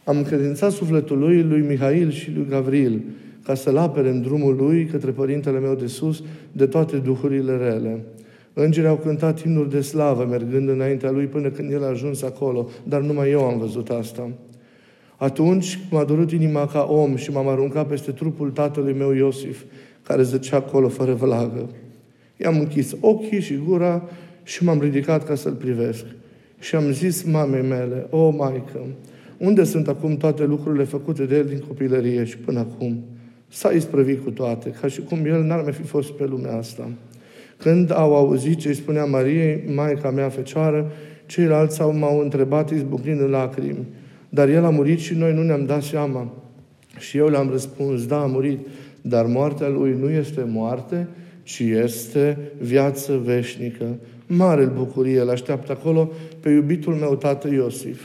Am 0.08 0.16
încredințat 0.16 0.72
sufletul 0.72 1.18
lui, 1.18 1.42
lui 1.42 1.60
Mihail 1.60 2.10
și 2.10 2.32
lui 2.34 2.46
Gavril, 2.48 3.02
ca 3.44 3.54
să-l 3.54 3.76
apere 3.76 4.08
în 4.08 4.22
drumul 4.22 4.56
lui 4.56 4.84
către 4.84 5.10
Părintele 5.10 5.58
meu 5.58 5.74
de 5.74 5.86
sus 5.86 6.22
de 6.52 6.66
toate 6.66 6.96
duhurile 6.96 7.56
rele. 7.56 8.04
Îngerii 8.52 8.88
au 8.88 8.96
cântat 8.96 9.42
imnuri 9.42 9.70
de 9.70 9.80
slavă, 9.80 10.26
mergând 10.30 10.68
înaintea 10.68 11.10
lui 11.10 11.24
până 11.24 11.48
când 11.48 11.72
el 11.72 11.84
a 11.84 11.86
ajuns 11.86 12.22
acolo, 12.22 12.68
dar 12.82 13.00
numai 13.00 13.30
eu 13.30 13.44
am 13.44 13.58
văzut 13.58 13.88
asta. 13.88 14.30
Atunci 15.16 15.78
m-a 15.90 16.04
durut 16.04 16.32
inima 16.32 16.66
ca 16.66 16.86
om 16.90 17.16
și 17.16 17.30
m-am 17.30 17.48
aruncat 17.48 17.86
peste 17.86 18.10
trupul 18.10 18.50
tatălui 18.50 18.92
meu 18.92 19.12
Iosif, 19.12 19.62
care 20.02 20.22
zăcea 20.22 20.56
acolo 20.56 20.88
fără 20.88 21.12
vlagă. 21.14 21.68
I-am 22.36 22.58
închis 22.58 22.94
ochii 23.00 23.40
și 23.40 23.60
gura 23.66 24.08
și 24.42 24.64
m-am 24.64 24.80
ridicat 24.80 25.26
ca 25.26 25.34
să-l 25.34 25.54
privesc. 25.54 26.04
Și 26.58 26.74
am 26.74 26.90
zis 26.90 27.22
mamei 27.22 27.62
mele, 27.62 28.06
o, 28.10 28.30
Maică, 28.30 28.80
unde 29.38 29.64
sunt 29.64 29.88
acum 29.88 30.16
toate 30.16 30.44
lucrurile 30.44 30.84
făcute 30.84 31.24
de 31.24 31.36
el 31.36 31.44
din 31.44 31.62
copilărie 31.66 32.24
și 32.24 32.38
până 32.38 32.58
acum? 32.58 33.04
S-a 33.48 33.70
isprăvit 33.70 34.24
cu 34.24 34.30
toate, 34.30 34.74
ca 34.80 34.88
și 34.88 35.00
cum 35.00 35.18
el 35.24 35.42
n-ar 35.42 35.62
mai 35.62 35.72
fi 35.72 35.82
fost 35.82 36.10
pe 36.10 36.24
lumea 36.24 36.56
asta. 36.56 36.88
Când 37.56 37.92
au 37.92 38.14
auzit 38.16 38.58
ce 38.58 38.68
îi 38.68 38.74
spunea 38.74 39.04
Mariei, 39.04 39.64
Maica 39.74 40.10
mea 40.10 40.28
fecioară, 40.28 40.92
ceilalți 41.26 41.80
au 41.80 41.96
m-au 41.96 42.20
întrebat 42.20 42.70
izbucnind 42.70 43.20
în 43.20 43.30
lacrimi. 43.30 43.86
Dar 44.28 44.48
el 44.48 44.64
a 44.64 44.70
murit 44.70 44.98
și 44.98 45.14
noi 45.14 45.34
nu 45.34 45.42
ne-am 45.42 45.64
dat 45.66 45.82
seama. 45.82 46.32
Și 46.98 47.16
eu 47.16 47.28
le-am 47.28 47.50
răspuns, 47.50 48.06
da, 48.06 48.20
a 48.20 48.26
murit, 48.26 48.58
dar 49.00 49.26
moartea 49.26 49.68
lui 49.68 49.96
nu 50.00 50.10
este 50.10 50.46
moarte, 50.48 51.08
ci 51.42 51.58
este 51.58 52.38
viață 52.60 53.20
veșnică. 53.24 53.84
Mare 54.26 54.64
bucurie 54.64 55.20
îl 55.20 55.30
așteaptă 55.30 55.72
acolo 55.72 56.12
pe 56.40 56.50
iubitul 56.50 56.94
meu 56.94 57.14
tată 57.14 57.48
Iosif. 57.48 58.00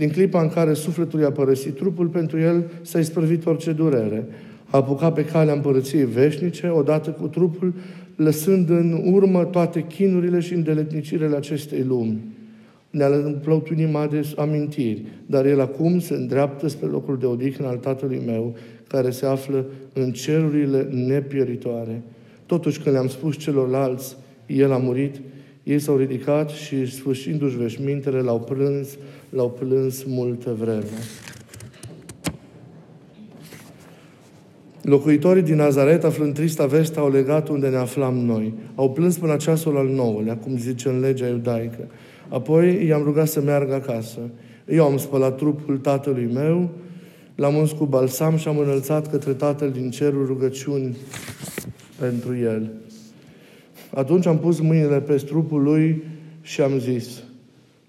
Din 0.00 0.08
clipa 0.08 0.42
în 0.42 0.48
care 0.48 0.72
sufletul 0.72 1.20
i-a 1.20 1.32
părăsit 1.32 1.76
trupul, 1.76 2.06
pentru 2.06 2.38
el 2.38 2.70
s-a 2.82 2.98
isprăvit 2.98 3.46
orice 3.46 3.72
durere. 3.72 4.26
A 4.70 4.76
apucat 4.76 5.14
pe 5.14 5.24
calea 5.24 5.54
împărăției 5.54 6.04
veșnice, 6.04 6.68
odată 6.68 7.10
cu 7.10 7.26
trupul, 7.26 7.74
lăsând 8.16 8.70
în 8.70 9.00
urmă 9.04 9.44
toate 9.44 9.84
chinurile 9.88 10.40
și 10.40 10.54
îndeletnicirile 10.54 11.36
acestei 11.36 11.82
lumi 11.82 12.20
ne-a 12.90 13.08
umplut 13.08 13.68
inima 13.68 14.06
de 14.06 14.32
amintiri, 14.36 15.02
dar 15.26 15.46
el 15.46 15.60
acum 15.60 15.98
se 15.98 16.14
îndreaptă 16.14 16.68
spre 16.68 16.86
locul 16.86 17.18
de 17.18 17.26
odihnă 17.26 17.66
al 17.66 17.76
Tatălui 17.76 18.22
meu, 18.26 18.56
care 18.88 19.10
se 19.10 19.26
află 19.26 19.64
în 19.92 20.12
cerurile 20.12 20.88
nepieritoare. 20.92 22.02
Totuși, 22.46 22.80
când 22.80 22.94
le-am 22.94 23.08
spus 23.08 23.36
celorlalți, 23.36 24.16
el 24.46 24.72
a 24.72 24.76
murit, 24.76 25.20
ei 25.62 25.78
s-au 25.78 25.96
ridicat 25.96 26.50
și, 26.50 26.86
sfârșindu-și 26.86 27.56
veșmintele, 27.56 28.20
l-au 28.20 28.40
plâns, 28.40 28.88
l-au 29.28 29.50
plâns 29.50 30.04
multă 30.04 30.56
vreme. 30.58 30.98
Locuitorii 34.82 35.42
din 35.42 35.56
Nazaret, 35.56 36.04
aflând 36.04 36.34
trista 36.34 36.66
veste, 36.66 36.98
au 36.98 37.10
legat 37.10 37.48
unde 37.48 37.68
ne 37.68 37.76
aflam 37.76 38.16
noi. 38.16 38.54
Au 38.74 38.90
plâns 38.90 39.18
până 39.18 39.32
la 39.32 39.38
ceasul 39.38 39.76
al 39.76 39.88
nouălea, 39.88 40.36
cum 40.36 40.58
zice 40.58 40.88
în 40.88 41.00
legea 41.00 41.26
iudaică. 41.26 41.88
Apoi 42.28 42.86
i-am 42.86 43.02
rugat 43.02 43.28
să 43.28 43.40
meargă 43.40 43.74
acasă. 43.74 44.18
Eu 44.68 44.84
am 44.84 44.96
spălat 44.96 45.36
trupul 45.36 45.78
tatălui 45.78 46.30
meu, 46.32 46.70
l-am 47.34 47.54
uns 47.54 47.72
cu 47.72 47.84
balsam 47.84 48.36
și 48.36 48.48
am 48.48 48.58
înălțat 48.58 49.10
către 49.10 49.32
Tatăl 49.32 49.70
din 49.70 49.90
cerul 49.90 50.26
rugăciuni 50.26 50.96
pentru 51.98 52.36
el. 52.36 52.70
Atunci 53.94 54.26
am 54.26 54.38
pus 54.38 54.60
mâinile 54.60 55.00
pe 55.00 55.14
trupul 55.14 55.62
lui 55.62 56.02
și 56.42 56.60
am 56.60 56.78
zis, 56.78 57.22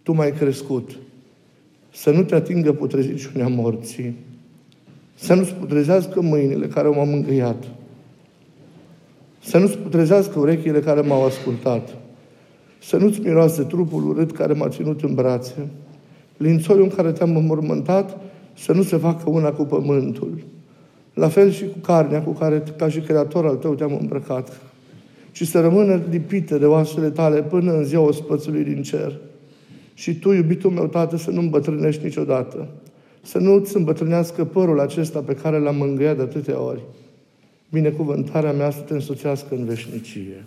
Tu 0.03 0.13
m-ai 0.13 0.31
crescut, 0.31 0.97
să 1.93 2.11
nu 2.11 2.23
te 2.23 2.35
atingă 2.35 2.73
putreziciunea 2.73 3.47
morții, 3.47 4.15
să 5.15 5.33
nu-ți 5.33 5.53
putrezească 5.53 6.21
mâinile 6.21 6.67
care 6.67 6.87
m-au 6.87 7.05
mângâiat, 7.05 7.63
să 9.43 9.57
nu-ți 9.57 9.77
putrezească 9.77 10.39
urechile 10.39 10.79
care 10.79 11.01
m-au 11.01 11.25
ascultat, 11.25 11.95
să 12.81 12.97
nu-ți 12.97 13.19
miroase 13.19 13.63
trupul 13.63 14.09
urât 14.09 14.31
care 14.31 14.53
m-a 14.53 14.69
ținut 14.69 15.01
în 15.01 15.13
brațe. 15.13 15.67
Lințoiul 16.37 16.83
în 16.83 16.89
care 16.89 17.11
te-am 17.11 17.35
înmormântat 17.35 18.17
să 18.53 18.73
nu 18.73 18.83
se 18.83 18.97
facă 18.97 19.29
una 19.29 19.51
cu 19.51 19.63
pământul. 19.63 20.43
La 21.13 21.27
fel 21.27 21.51
și 21.51 21.63
cu 21.63 21.77
carnea 21.77 22.21
cu 22.21 22.31
care, 22.31 22.63
ca 22.77 22.89
și 22.89 22.99
creator 22.99 23.45
al 23.45 23.55
tău, 23.55 23.75
te-am 23.75 23.97
îmbrăcat. 24.01 24.61
Și 25.32 25.46
să 25.46 25.60
rămână 25.60 26.02
lipită 26.10 26.58
de 26.58 26.65
oasele 26.65 27.10
tale 27.10 27.44
până 27.44 27.74
în 27.74 27.84
ziua 27.84 28.04
ospățului 28.04 28.63
din 28.63 28.84
cer. 28.84 29.20
Și 29.94 30.15
tu, 30.15 30.32
iubitul 30.32 30.72
meu, 30.72 30.88
Tată, 30.88 31.17
să 31.17 31.32
nu 31.32 31.39
îmbătrânești 31.39 32.04
niciodată. 32.04 32.67
să 33.24 33.38
nu-ți 33.38 33.76
îmbătrânească 33.76 34.46
părul 34.46 34.80
acesta 34.80 35.20
pe 35.20 35.34
care 35.34 35.60
l-am 35.60 35.76
mângâiat 35.76 36.15
de 36.15 36.22
atâtea 36.22 36.62
ori. 36.62 36.82
Binecuvântarea 37.72 38.52
mea 38.52 38.72
să 38.72 38.80
te 38.80 38.94
însoțească 38.94 39.56
în 39.56 39.65
veșnicie. 39.65 40.44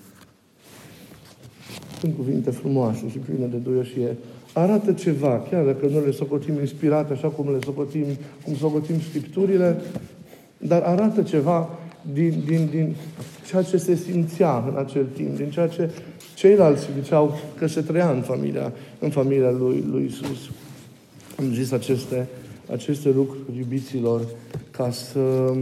Sunt 2.01 2.17
cuvinte 2.17 2.51
frumoase 2.51 3.09
și 3.11 3.19
pline 3.19 3.47
de 3.47 3.57
duioșie. 3.57 4.17
Arată 4.53 4.93
ceva, 4.93 5.47
chiar 5.51 5.65
dacă 5.65 5.87
nu 5.87 6.05
le 6.05 6.11
socotim 6.11 6.59
inspirate, 6.61 7.13
așa 7.13 7.29
cum 7.29 7.53
le 7.53 7.59
socotim, 7.65 8.05
cum 8.45 8.55
socotim 8.55 9.01
Scripturile, 9.01 9.81
dar 10.59 10.83
arată 10.83 11.23
ceva 11.23 11.69
din, 12.13 12.43
din, 12.47 12.69
din 12.71 12.95
ceea 13.47 13.63
ce 13.63 13.77
se 13.77 13.95
simțea 13.95 14.65
în 14.69 14.79
acel 14.79 15.07
timp, 15.15 15.37
din 15.37 15.51
ceea 15.51 15.67
ce 15.67 15.91
ceilalți 16.35 16.89
ziceau 17.03 17.39
că 17.59 17.67
se 17.67 17.81
trăia 17.81 18.11
în 18.11 18.21
familia, 18.21 18.73
în 18.99 19.11
familia 19.11 19.51
lui, 19.51 19.85
lui 19.91 20.05
Isus. 20.05 20.51
Am 21.39 21.53
zis 21.53 21.73
aceste, 21.73 22.29
aceste 22.73 23.09
lucruri 23.09 23.59
iubiților 23.59 24.21
ca 24.71 24.91
să, 24.91 25.55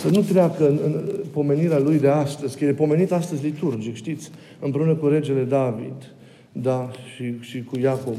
să 0.00 0.08
nu 0.08 0.20
treacă 0.20 0.68
în, 0.68 0.78
în 0.84 1.02
pomenirea 1.30 1.78
lui 1.78 1.98
de 1.98 2.08
astăzi, 2.08 2.58
că 2.58 2.64
e 2.64 2.72
pomenit 2.72 3.12
astăzi 3.12 3.44
liturgic, 3.44 3.94
știți, 3.94 4.30
împreună 4.60 4.94
cu 4.94 5.06
regele 5.06 5.42
David, 5.42 6.12
da, 6.52 6.90
și, 7.14 7.34
și 7.40 7.62
cu 7.62 7.78
Iacob, 7.78 8.16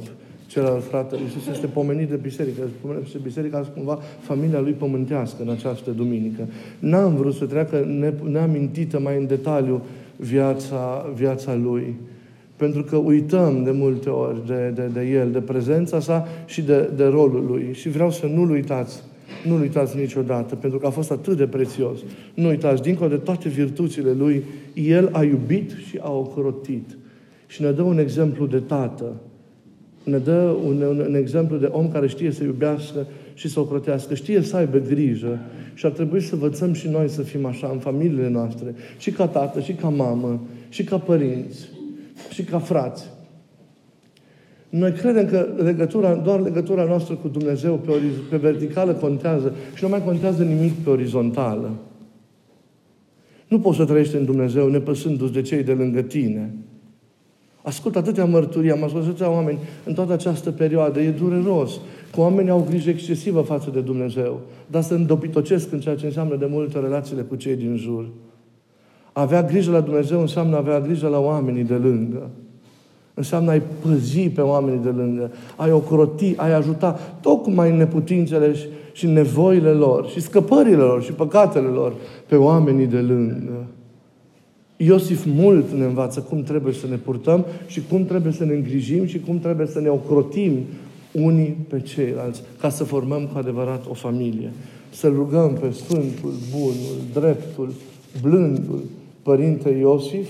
celălalt 0.49 0.83
frate. 0.83 1.15
Iisus 1.23 1.47
este 1.47 1.67
pomenit 1.67 2.09
de 2.09 2.15
biserică. 2.15 2.61
Este 3.03 3.17
biserica 3.23 3.59
cumva 3.59 3.99
familia 4.19 4.59
lui 4.59 4.71
pământească 4.71 5.41
în 5.41 5.49
această 5.49 5.91
duminică. 5.91 6.47
N-am 6.79 7.15
vrut 7.15 7.35
să 7.35 7.45
treacă 7.45 7.85
neamintită 8.23 8.99
mai 8.99 9.17
în 9.17 9.27
detaliu 9.27 9.81
viața, 10.15 11.09
viața 11.15 11.55
lui. 11.55 11.95
Pentru 12.55 12.83
că 12.83 12.95
uităm 12.95 13.63
de 13.63 13.71
multe 13.71 14.09
ori 14.09 14.47
de, 14.47 14.71
de, 14.75 14.89
de 14.93 15.01
el, 15.07 15.31
de 15.31 15.39
prezența 15.39 15.99
sa 15.99 16.27
și 16.45 16.61
de, 16.61 16.89
de 16.95 17.05
rolul 17.05 17.45
lui. 17.45 17.69
Și 17.71 17.89
vreau 17.89 18.11
să 18.11 18.25
nu-l 18.25 18.49
uitați. 18.49 19.03
Nu-l 19.47 19.61
uitați 19.61 19.97
niciodată, 19.97 20.55
pentru 20.55 20.79
că 20.79 20.87
a 20.87 20.89
fost 20.89 21.11
atât 21.11 21.37
de 21.37 21.47
prețios. 21.47 21.99
Nu 22.33 22.47
uitați, 22.47 22.81
dincolo 22.81 23.09
de 23.09 23.15
toate 23.15 23.49
virtuțile 23.49 24.11
lui, 24.11 24.43
el 24.73 25.09
a 25.11 25.23
iubit 25.23 25.71
și 25.87 25.99
a 26.01 26.11
ocrotit. 26.11 26.97
Și 27.47 27.61
ne 27.61 27.71
dă 27.71 27.81
un 27.81 27.99
exemplu 27.99 28.45
de 28.45 28.59
tată 28.59 29.15
ne 30.03 30.17
dă 30.17 30.55
un, 30.65 30.81
un, 30.81 30.99
un 30.99 31.15
exemplu 31.15 31.57
de 31.57 31.65
om 31.65 31.91
care 31.91 32.07
știe 32.07 32.31
să 32.31 32.43
iubească 32.43 33.07
și 33.33 33.47
să 33.47 33.59
ocrotească, 33.59 34.13
știe 34.13 34.41
să 34.41 34.55
aibă 34.55 34.77
grijă 34.77 35.39
și 35.73 35.85
ar 35.85 35.91
trebui 35.91 36.21
să 36.21 36.33
învățăm 36.33 36.73
și 36.73 36.87
noi 36.87 37.09
să 37.09 37.21
fim 37.21 37.45
așa 37.45 37.69
în 37.73 37.79
familiile 37.79 38.29
noastre, 38.29 38.75
și 38.97 39.11
ca 39.11 39.27
tată, 39.27 39.59
și 39.59 39.73
ca 39.73 39.89
mamă, 39.89 40.41
și 40.69 40.83
ca 40.83 40.97
părinți, 40.97 41.69
și 42.29 42.43
ca 42.43 42.59
frați. 42.59 43.09
Noi 44.69 44.91
credem 44.91 45.27
că 45.27 45.47
legătura, 45.63 46.15
doar 46.15 46.39
legătura 46.39 46.83
noastră 46.83 47.15
cu 47.15 47.27
Dumnezeu 47.27 47.75
pe, 47.75 47.91
oriz- 47.91 48.29
pe 48.29 48.37
verticală 48.37 48.93
contează 48.93 49.53
și 49.73 49.83
nu 49.83 49.89
mai 49.89 50.03
contează 50.03 50.43
nimic 50.43 50.73
pe 50.73 50.89
orizontală. 50.89 51.71
Nu 53.47 53.59
poți 53.59 53.77
să 53.77 53.85
trăiești 53.85 54.15
în 54.15 54.25
Dumnezeu 54.25 54.67
nepăsându-ți 54.67 55.33
de 55.33 55.41
cei 55.41 55.63
de 55.63 55.71
lângă 55.71 56.01
tine. 56.01 56.53
Ascult 57.69 57.95
atâtea 57.95 58.25
mărturii, 58.25 58.71
am 58.71 58.83
ascultat 58.83 59.07
atâtea 59.09 59.31
oameni 59.31 59.59
în 59.85 59.93
toată 59.93 60.13
această 60.13 60.51
perioadă. 60.51 60.99
E 60.99 61.09
dureros. 61.09 61.71
Că 62.11 62.19
oamenii 62.19 62.51
au 62.51 62.65
grijă 62.69 62.89
excesivă 62.89 63.41
față 63.41 63.69
de 63.73 63.79
Dumnezeu, 63.79 64.39
dar 64.67 64.81
se 64.81 64.93
îndopitocesc 64.93 65.71
în 65.71 65.79
ceea 65.79 65.95
ce 65.95 66.05
înseamnă 66.05 66.35
de 66.35 66.47
multe 66.49 66.79
relațiile 66.79 67.21
cu 67.21 67.35
cei 67.35 67.55
din 67.55 67.75
jur. 67.77 68.05
Avea 69.13 69.43
grijă 69.43 69.71
la 69.71 69.79
Dumnezeu 69.79 70.19
înseamnă 70.19 70.57
avea 70.57 70.79
grijă 70.79 71.07
la 71.07 71.19
oamenii 71.19 71.63
de 71.63 71.73
lângă. 71.73 72.29
Înseamnă 73.13 73.51
ai 73.51 73.61
păzi 73.81 74.29
pe 74.29 74.41
oamenii 74.41 74.83
de 74.83 74.89
lângă, 74.89 75.31
ai 75.55 75.71
ocroti, 75.71 76.33
ai 76.35 76.53
ajuta 76.53 76.99
tocmai 77.21 77.69
în 77.69 77.77
neputințele 77.77 78.53
și, 78.53 78.65
și 78.91 79.07
nevoile 79.07 79.71
lor, 79.71 80.07
și 80.07 80.21
scăpările 80.21 80.75
lor, 80.75 81.03
și 81.03 81.11
păcatele 81.11 81.67
lor 81.67 81.93
pe 82.27 82.35
oamenii 82.35 82.87
de 82.87 82.99
lângă. 82.99 83.65
Iosif 84.81 85.25
mult 85.25 85.71
ne 85.71 85.85
învață 85.85 86.19
cum 86.19 86.43
trebuie 86.43 86.73
să 86.73 86.87
ne 86.89 86.95
purtăm 86.95 87.45
și 87.67 87.81
cum 87.89 88.05
trebuie 88.05 88.31
să 88.31 88.45
ne 88.45 88.53
îngrijim 88.53 89.05
și 89.05 89.19
cum 89.19 89.39
trebuie 89.39 89.67
să 89.67 89.79
ne 89.79 89.89
ocrotim 89.89 90.53
unii 91.11 91.57
pe 91.67 91.81
ceilalți, 91.81 92.41
ca 92.59 92.69
să 92.69 92.83
formăm 92.83 93.25
cu 93.25 93.37
adevărat 93.37 93.85
o 93.89 93.93
familie. 93.93 94.51
Să 94.89 95.07
rugăm 95.07 95.53
pe 95.53 95.71
Sfântul, 95.71 96.33
Bunul, 96.51 96.97
Dreptul, 97.13 97.73
Blândul 98.21 98.81
Părinte 99.23 99.69
Iosif, 99.69 100.27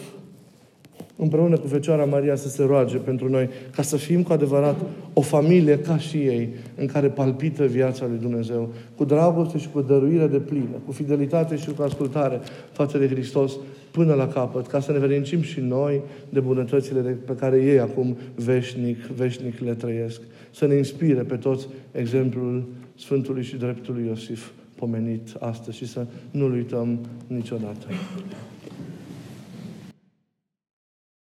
împreună 1.21 1.57
cu 1.57 1.67
Fecioara 1.67 2.05
Maria 2.05 2.35
să 2.35 2.49
se 2.49 2.63
roage 2.63 2.97
pentru 2.97 3.29
noi, 3.29 3.49
ca 3.75 3.81
să 3.81 3.97
fim 3.97 4.23
cu 4.23 4.33
adevărat 4.33 4.75
o 5.13 5.21
familie 5.21 5.79
ca 5.79 5.97
și 5.97 6.17
ei, 6.17 6.49
în 6.75 6.85
care 6.85 7.07
palpită 7.07 7.65
viața 7.65 8.05
lui 8.07 8.17
Dumnezeu, 8.17 8.69
cu 8.95 9.03
dragoste 9.03 9.57
și 9.57 9.69
cu 9.69 9.81
dăruire 9.81 10.27
de 10.27 10.37
plină, 10.37 10.81
cu 10.85 10.91
fidelitate 10.91 11.55
și 11.55 11.71
cu 11.71 11.81
ascultare 11.81 12.39
față 12.71 12.97
de 12.97 13.07
Hristos, 13.07 13.53
până 13.91 14.13
la 14.13 14.27
capăt, 14.27 14.67
ca 14.67 14.79
să 14.79 14.91
ne 14.91 14.97
verincim 14.97 15.41
și 15.41 15.59
noi 15.59 16.01
de 16.29 16.39
bunătățile 16.39 16.99
pe 17.25 17.35
care 17.35 17.57
ei 17.63 17.79
acum 17.79 18.17
veșnic, 18.35 18.97
veșnic 18.97 19.59
le 19.59 19.73
trăiesc. 19.73 20.21
Să 20.51 20.67
ne 20.67 20.75
inspire 20.75 21.21
pe 21.21 21.35
toți 21.35 21.67
exemplul 21.91 22.67
Sfântului 22.95 23.43
și 23.43 23.55
Dreptului 23.55 24.05
Iosif 24.07 24.49
pomenit 24.75 25.27
astăzi 25.39 25.77
și 25.77 25.87
să 25.87 26.05
nu-l 26.31 26.51
uităm 26.51 26.99
niciodată. 27.27 27.87